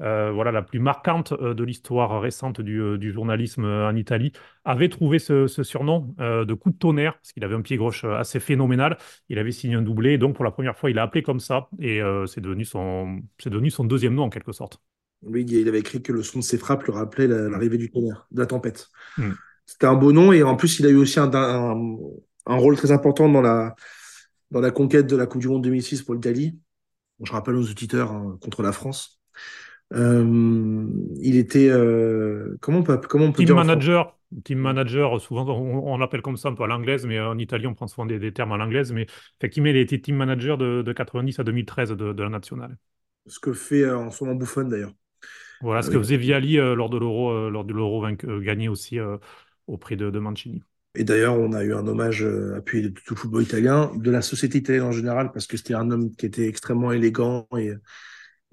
[0.00, 4.32] euh, voilà, la plus marquante euh, de l'histoire récente du, euh, journalisme en Italie,
[4.64, 8.38] avait trouvé ce, surnom de coup de tonnerre, parce qu'il avait un pied gauche assez
[8.38, 8.98] phénoménal.
[9.28, 11.68] Il avait signé un doublé, donc pour la première fois, il a appelé comme ça,
[11.80, 14.80] et c'est devenu, son, devenu son deuxième nom en quelque sorte.
[15.22, 18.26] Oui, il avait écrit que le son de ses frappes lui rappelait l'arrivée du tonnerre,
[18.30, 18.88] de la tempête.
[19.16, 19.32] Hmm.
[19.64, 22.92] C'était un beau nom, et en plus, il a eu aussi un, un, rôle très
[22.92, 23.74] important dans la,
[24.50, 26.58] dans la conquête de la Coupe du Monde 2006 pour l'Italie.
[27.22, 29.17] je rappelle aux auditeurs hein, contre la France.
[29.94, 30.86] Euh,
[31.20, 34.14] il était euh, comment on peut comment on peut team manager.
[34.44, 37.72] Team manager souvent on, l'appelle comme ça un peu à l'anglaise mais en Italie on
[37.72, 38.92] prend souvent des, termes à l'anglaise.
[38.92, 39.06] Mais
[39.38, 42.76] effectivement il a été team manager de, 90 à 2013 de, la nationale.
[43.26, 44.92] Ce que fait euh, en ce moment Buffon d'ailleurs.
[45.62, 48.06] Voilà ce que faisait Viali lors de l'euro lors de l'euro
[48.40, 48.98] gagné aussi
[49.66, 50.62] auprès de, Mancini.
[50.94, 52.24] Et d'ailleurs, on a eu un hommage
[52.56, 55.74] appuyé de tout le football italien, de la société italienne en général, parce que c'était
[55.74, 57.72] un homme qui était extrêmement élégant et,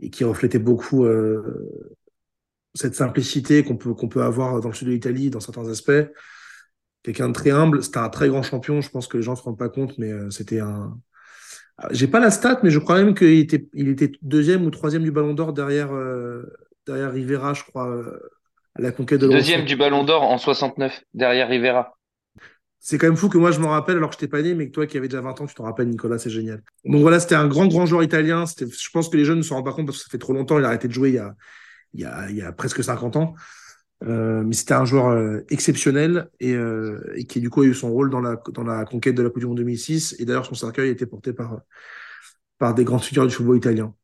[0.01, 1.69] et qui reflétait beaucoup euh,
[2.73, 5.91] cette simplicité qu'on peut, qu'on peut avoir dans le sud de l'Italie dans certains aspects.
[7.03, 9.37] Quelqu'un de très humble, c'était un très grand champion, je pense que les gens ne
[9.37, 10.97] se rendent pas compte, mais euh, c'était un...
[11.91, 15.03] J'ai pas la stat, mais je crois même qu'il était, il était deuxième ou troisième
[15.03, 16.43] du Ballon d'Or derrière, euh,
[16.87, 17.93] derrière Rivera, je crois,
[18.75, 21.97] à la conquête de Deuxième du Ballon d'Or en 69, derrière Rivera.
[22.87, 24.53] C'est quand même fou que moi je m'en rappelle alors que je t'ai pas né,
[24.53, 26.61] mais que toi qui avais déjà 20 ans, tu t'en rappelles, Nicolas, c'est génial.
[26.83, 28.43] Donc voilà, c'était un grand, grand joueur italien.
[28.45, 30.33] Je pense que les jeunes ne se rendent pas compte parce que ça fait trop
[30.33, 30.59] longtemps.
[30.59, 31.19] Il a arrêté de jouer
[31.95, 33.33] il y a, presque 50 ans.
[34.03, 37.73] Euh, mais c'était un joueur euh, exceptionnel et, euh, et, qui du coup a eu
[37.73, 38.35] son rôle dans la,
[38.85, 40.17] conquête de la Coupe du Monde 2006.
[40.19, 41.63] Et d'ailleurs, son cercueil a été porté par,
[42.75, 43.95] des grandes figures du football italien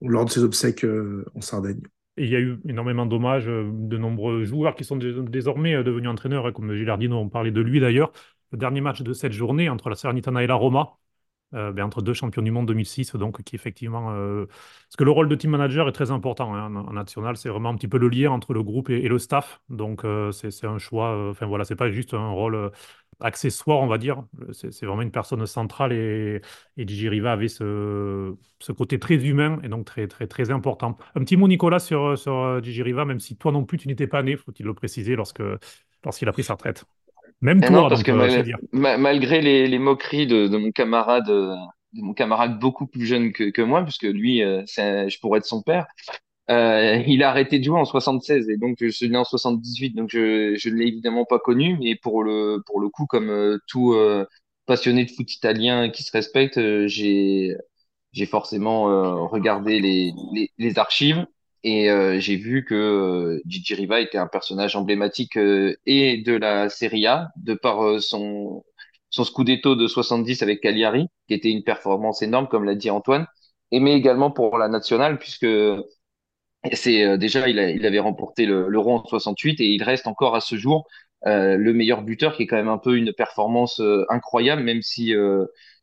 [0.00, 0.86] lors de ses obsèques
[1.34, 1.80] en Sardaigne.
[2.18, 6.74] Il y a eu énormément d'hommages de nombreux joueurs qui sont désormais devenus entraîneurs, comme
[6.74, 8.12] Gilardino, on parlait de lui d'ailleurs.
[8.52, 10.98] Le dernier match de cette journée entre la Salernitana et la Roma,
[11.54, 14.12] euh, ben, entre deux champions du monde 2006, donc qui effectivement.
[14.12, 17.48] Euh, parce que le rôle de team manager est très important hein, en, national, c'est
[17.48, 19.60] vraiment un petit peu le lien entre le groupe et, le staff.
[19.70, 21.30] Donc euh, c'est un choix.
[21.30, 22.70] Enfin voilà, c'est pas juste un rôle
[23.20, 24.22] accessoire, on va dire.
[24.52, 26.40] C'est vraiment une personne centrale et,
[26.76, 30.96] et Gigi Riva avait ce, ce, côté très humain et donc très très très important.
[31.14, 34.06] Un petit mot Nicolas sur, sur Gigi Riva, même si toi non plus tu n'étais
[34.06, 35.42] pas né, faut-il le préciser lorsque
[36.04, 36.84] lorsqu'il a pris sa retraite.
[37.40, 38.12] Même toi, non, parce que
[38.72, 41.26] malgré les, les moqueries de, de, mon camarade,
[41.92, 45.46] de mon camarade beaucoup plus jeune que, que moi, puisque lui, euh, je pourrais être
[45.46, 45.86] son père,
[46.50, 49.90] euh, il a arrêté de jouer en 76 et donc je suis né en 78,
[49.94, 53.58] donc je je l'ai évidemment pas connu, mais pour le pour le coup, comme euh,
[53.68, 54.26] tout euh,
[54.66, 57.54] passionné de foot italien qui se respecte, j'ai
[58.12, 61.26] j'ai forcément regardé les, les, les archives
[61.64, 66.32] et euh, j'ai vu que euh, Gigi Riva était un personnage emblématique euh, et de
[66.34, 68.64] la Serie A, de par euh, son,
[69.10, 73.26] son scudetto de 70 avec Cagliari, qui était une performance énorme, comme l'a dit Antoine,
[73.72, 75.46] et mais également pour la nationale, puisque
[76.72, 80.86] c'est déjà il, avait remporté l'Euro en 68 et il reste encore à ce jour
[81.24, 85.14] le meilleur buteur, qui est quand même un peu une performance incroyable, même si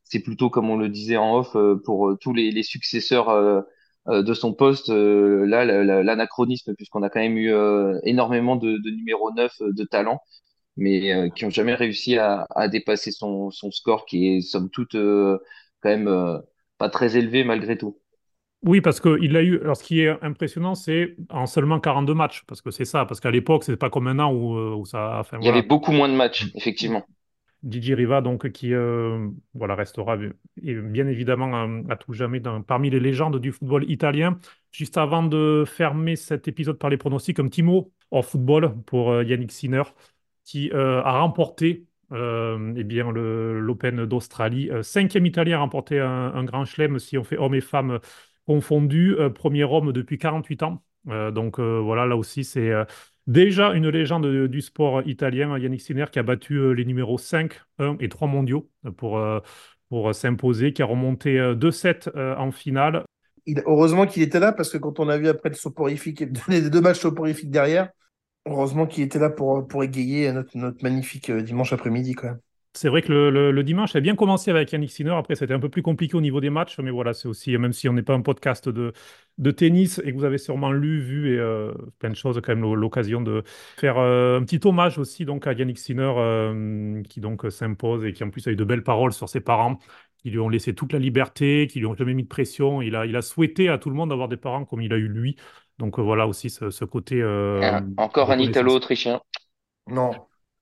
[0.03, 1.55] c'est plutôt, comme on le disait en off,
[1.85, 3.29] pour tous les, successeurs
[4.07, 8.73] euh, de son poste, euh, là, l'anachronisme, puisqu'on a quand même eu euh, énormément de,
[8.77, 10.21] de numéro 9 de talent,
[10.77, 14.93] mais qui ont jamais réussi à, à dépasser son, son, score, qui est somme toute
[14.93, 16.41] quand même
[16.77, 17.99] pas très élevé malgré tout.
[18.65, 19.59] Oui, parce qu'il l'a eu.
[19.61, 23.05] Alors, ce qui est impressionnant, c'est en seulement 42 matchs, parce que c'est ça.
[23.05, 25.19] Parce qu'à l'époque, c'est pas comme maintenant où, où ça.
[25.19, 27.05] Enfin, Il y avait beaucoup moins de matchs, effectivement.
[27.65, 30.17] Didier Riva, donc, qui euh, voilà, restera
[30.57, 34.37] bien évidemment euh, à, tout jamais dans, parmi les légendes du football italien.
[34.71, 39.11] Juste avant de fermer cet épisode par les pronostics, un petit mot en football pour
[39.11, 39.81] euh, Yannick Sinner,
[40.43, 44.69] qui a remporté eh bien, l'Open d'Australie.
[44.83, 47.99] cinquième Italien a remporté un, un, grand chelem, si on fait hommes et femmes
[48.45, 49.15] confondus.
[49.33, 50.83] premier homme depuis 48 ans.
[51.05, 52.71] donc voilà, là aussi, c'est
[53.27, 57.53] Déjà une légende du sport italien, Yannick Sinner, qui a battu euh, les numéros 5,
[57.79, 63.03] 1 et 3 mondiaux euh, pour, euh, s'imposer, qui a remonté 2-7 en finale.
[63.65, 66.81] Heureusement qu'il était là, parce que quand on a vu après le soporifique, les deux
[66.81, 67.89] matchs soporifiques derrière,
[68.45, 72.13] heureusement qu'il était là pour, pour égayer notre, notre magnifique dimanche après-midi.
[72.13, 72.39] Quand même.
[72.75, 75.11] C'est vrai que le, dimanche a bien commencé avec Yannick Sinner.
[75.11, 76.77] Après, c'était un peu plus compliqué au niveau des matchs.
[76.79, 78.91] Mais voilà, c'est aussi, même si on n'est pas un podcast de,
[79.37, 82.53] de tennis et que vous avez sûrement lu, vu et euh, plein de choses, quand
[82.53, 83.43] même l'occasion de
[83.77, 88.11] faire euh, un petit hommage aussi donc à Yannick Sinner euh, qui donc s'impose et
[88.11, 89.79] qui en plus a eu de belles paroles sur ses parents
[90.17, 92.81] qui lui ont laissé toute la liberté, qui lui ont jamais mis de pression.
[92.81, 94.97] Il a, il a souhaité à tout le monde d'avoir des parents comme il a
[94.97, 95.37] eu lui.
[95.77, 97.23] Donc voilà aussi ce, côté.
[97.95, 99.21] encore un Italo-Autrichien.
[99.87, 100.11] Non,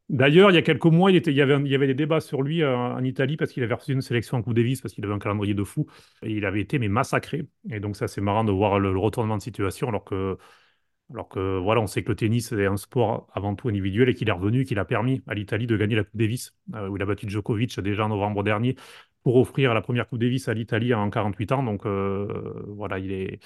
[0.10, 3.04] D'ailleurs, il y a quelques mois, il, y avait des débats sur lui euh, en
[3.04, 5.54] Italie parce qu'il avait reçu une sélection en Coupe Davis parce qu'il avait un calendrier
[5.54, 5.88] de fou
[6.22, 7.48] et il avait été mais massacré.
[7.72, 10.38] Et donc ça, c'est marrant de voir le, retournement de situation alors que,
[11.12, 14.14] alors que voilà, on sait que le tennis est un sport avant tout individuel et
[14.14, 16.98] qu'il est revenu, qu'il a permis à l'Italie de gagner la Coupe Davis euh, où
[16.98, 18.76] il a battu Djokovic déjà en novembre dernier
[19.24, 21.64] pour offrir la première Coupe Davis à l'Italie en 48 ans.
[21.64, 22.28] Donc euh,
[22.68, 23.40] voilà, il est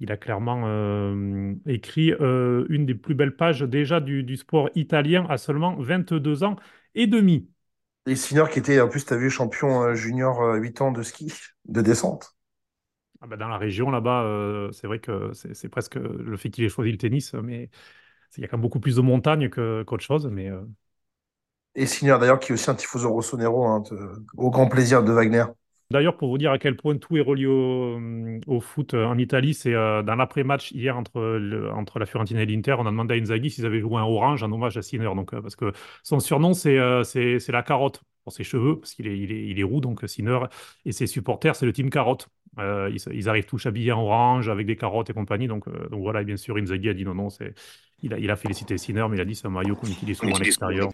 [0.00, 5.26] il a clairement euh, écrit euh, une des plus belles pages déjà du, sport italien
[5.28, 6.56] à seulement 22 ans
[6.94, 7.48] et demi.
[8.06, 11.02] Et Sinner qui était, en plus, tu as vu, champion euh, junior 8 ans de
[11.02, 11.32] ski,
[11.66, 12.36] de descente.
[13.20, 16.68] Ah bah, dans la région là-bas, c'est vrai que c'est presque le fait qu'il ait
[16.68, 17.70] choisi le tennis, mais
[18.36, 20.26] il y a quand même beaucoup plus de montagnes qu'autre chose.
[20.26, 20.50] Mais,
[21.74, 23.82] Et Sinner d'ailleurs qui est aussi un tifoso rossonero, hein,
[24.36, 25.44] au grand plaisir de Wagner.
[25.94, 29.16] D'ailleurs, pour vous dire à quel point tout est relié au, euh, foot euh, en
[29.16, 33.14] Italie, c'est euh, dans l'après-match hier entre, entre la Fiorentina et l'Inter, on a demandé
[33.14, 35.08] à Inzaghi s'ils avaient joué un orange en hommage à Sinner.
[35.14, 35.70] Donc, parce que
[36.02, 39.60] son surnom, c'est c'est la carotte pour ses cheveux, parce qu'il est, il est, il
[39.60, 40.40] est, roux, donc Sinner.
[40.84, 42.28] Et ses supporters, c'est le team carotte.
[42.58, 45.46] ils, arrivent tous habillés en orange avec des carottes et compagnie.
[45.46, 47.28] Donc, donc voilà, et bien sûr, Inzaghi a dit non, non,
[48.02, 50.18] il a, il a félicité Sinner, mais il a dit c'est un maillot qu'on utilise
[50.18, 50.88] souvent à l'extérieur.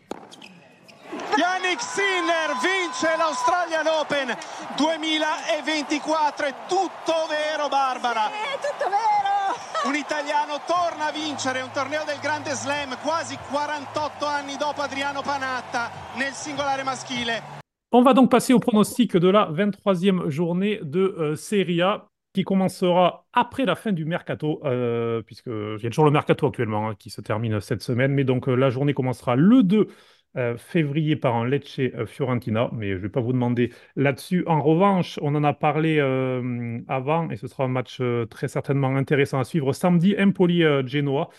[1.38, 2.52] Yannick Sinner
[2.90, 4.36] vince l'Australian Open
[4.76, 8.26] 2024, è tutto vero Barbara?
[8.26, 9.86] Sì, è tutto vero!
[9.86, 15.22] Un italiano torna a vincere un torneo del Grande Slam quasi 48 anni dopo Adriano
[15.22, 17.58] Panatta nel singolare maschile.
[17.92, 22.44] On va donc passer au pronostic de la 23e journée de euh, Serie A qui
[22.44, 26.90] commencera après la fin du mercato, euh, puisque il y a toujours le mercato actuellement
[26.90, 29.88] hein, qui se termine cette semaine, mais donc euh, la journée commencera le 2
[30.36, 34.44] euh, février par un Lecce euh, Fiorentina, mais je ne vais pas vous demander là-dessus.
[34.46, 38.48] En revanche, on en a parlé euh, avant et ce sera un match euh, très
[38.48, 39.72] certainement intéressant à suivre.
[39.72, 41.30] Samedi, Empoli-Genoa.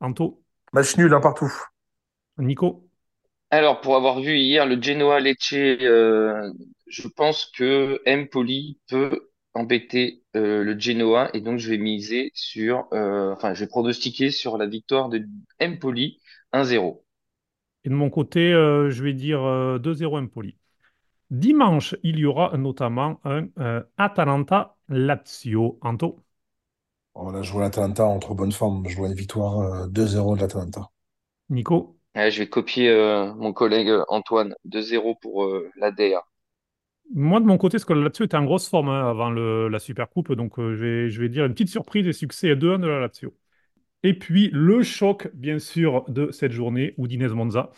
[0.00, 0.42] Anto,
[0.72, 1.52] Match nul, un partout.
[2.38, 2.88] Nico,
[3.50, 6.50] Alors, pour avoir vu hier le Genoa Lecce, euh,
[6.86, 12.86] je pense que Empoli peut embêter euh, le Genoa et donc je vais miser sur,
[12.92, 15.26] euh, enfin, je vais pronostiquer sur la victoire de
[15.60, 16.20] Empoli
[16.52, 17.02] 1-0.
[17.84, 20.56] Et de mon côté, euh, je vais dire euh, 2-0 Empoli.
[21.30, 25.78] Dimanche, il y aura notamment un euh, Atalanta-Lazio.
[25.82, 26.20] Anto,
[27.14, 28.88] On a joué l'Atalanta en trop bonne forme.
[28.88, 30.90] Je vois une victoire euh, 2-0 de l'Atalanta.
[31.50, 36.24] Nico, Ouais, je vais copier euh, mon collègue euh, Antoine 2-0 pour euh, la DA.
[37.12, 39.68] Moi, de mon côté, parce que la Lazio était en grosse forme hein, avant le-
[39.68, 42.78] la Supercoupe, donc euh, je vais, je vais dire une petite surprise et succès 2-1
[42.78, 43.34] de la Lazio.
[44.02, 47.70] Et puis, le choc, bien sûr, de cette journée, Udinese Monza.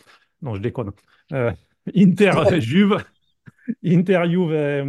[0.42, 0.92] Non, je déconne.
[1.32, 1.52] Euh,
[1.96, 2.98] Inter-Juve.
[3.84, 4.84] Inter-Juve, euh,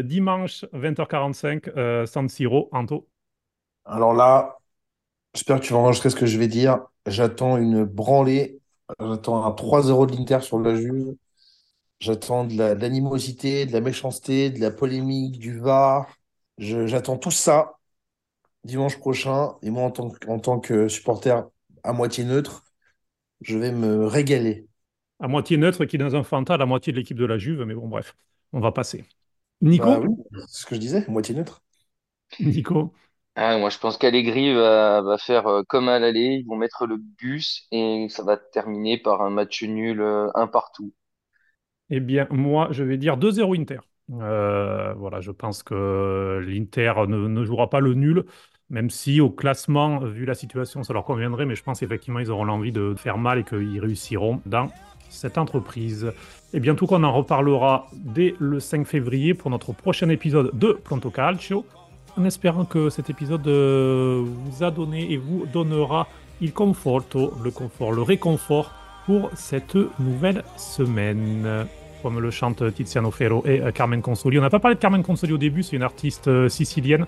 [0.00, 3.08] euh, dimanche, 20h45, euh, San Siro, Anto.
[3.84, 4.58] Alors là,
[5.34, 6.80] j'espère que tu vas enregistrer ce que je vais dire.
[7.06, 8.60] J'attends une branlée.
[9.00, 11.16] J'attends un 3-0 de l'Inter sur la Juve.
[12.00, 16.08] J'attends de la- de l'animosité, de la méchanceté, de la polémique, du VAR.
[16.58, 17.78] J'attends tout ça
[18.64, 19.56] dimanche prochain.
[19.62, 21.44] Et moi, en tant que, en tant que supporter
[21.84, 22.64] à moitié neutre,
[23.42, 24.68] je vais me régaler.
[25.20, 27.62] À moitié neutre, qui est dans un Fanta, la moitié de l'équipe de la Juve,
[27.64, 28.16] mais bon, bref,
[28.52, 29.04] on va passer.
[29.76, 30.14] Bah Nico, oui,
[30.48, 31.62] c'est ce que je disais, moitié neutre.
[32.40, 32.92] Nico.
[33.34, 36.38] Ah, moi, je pense qu'Allegri va, va faire euh, comme à l'aller.
[36.42, 40.46] Ils vont mettre le bus et ça va terminer par un match nul, euh, un
[40.46, 40.92] partout.
[41.90, 43.80] Eh bien, moi, je vais dire 2-0 Inter.
[44.20, 48.24] Euh, voilà, je pense que l'Inter ne, jouera pas le nul,
[48.68, 52.30] même si au classement, vu la situation, ça leur conviendrait, mais je pense effectivement ils
[52.30, 54.68] auront l'envie de faire mal et qu'ils réussiront dans
[55.08, 56.12] cette entreprise.
[56.52, 60.72] Et bien, tout qu'on en reparlera dès le 5 février pour notre prochain épisode de
[60.72, 61.64] Pronto Calcio,
[62.16, 66.08] en espérant que cet épisode euh, vous a donné et vous donnera
[66.40, 68.72] il conforto, le confort, le réconfort
[69.06, 71.66] pour cette nouvelle semaine.
[72.02, 74.38] Comme le chante Tiziano Ferro et euh, Carmen Consoli.
[74.38, 77.06] On n'a pas parlé de Carmen Consoli au début, c'est une artiste euh, sicilienne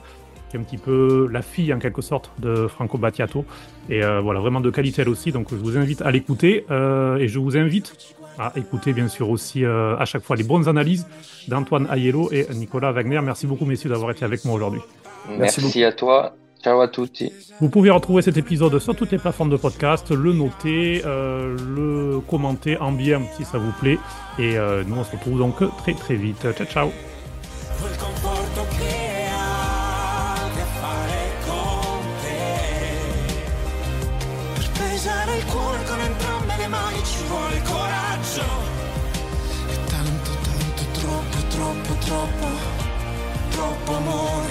[0.53, 3.45] qui est un petit peu la fille en quelque sorte de Franco Battiato.
[3.89, 5.33] Et euh, voilà, vraiment de qualité elle aussi.
[5.33, 7.95] Donc je vous invite à l'écouter euh, et je vous invite
[8.39, 11.07] à écouter bien sûr aussi euh, à chaque fois les bonnes analyses
[11.49, 13.21] d'Antoine Aiello et Nicolas Wagner.
[13.23, 14.81] Merci beaucoup messieurs d'avoir été avec moi aujourd'hui.
[15.39, 15.79] Merci, beaucoup.
[15.85, 16.35] à toi.
[16.63, 17.33] Ciao à tutti.
[17.61, 22.21] Vous pouvez retrouver cet épisode sur toutes les plateformes de podcast, le noter, euh, le
[22.21, 23.99] commenter en bien si ça vous plaît.
[24.39, 26.41] Et euh, nous on se retrouve donc très très vite.
[26.41, 26.91] Ciao ciao
[42.13, 42.49] troppo,
[43.51, 44.42] troppo amore.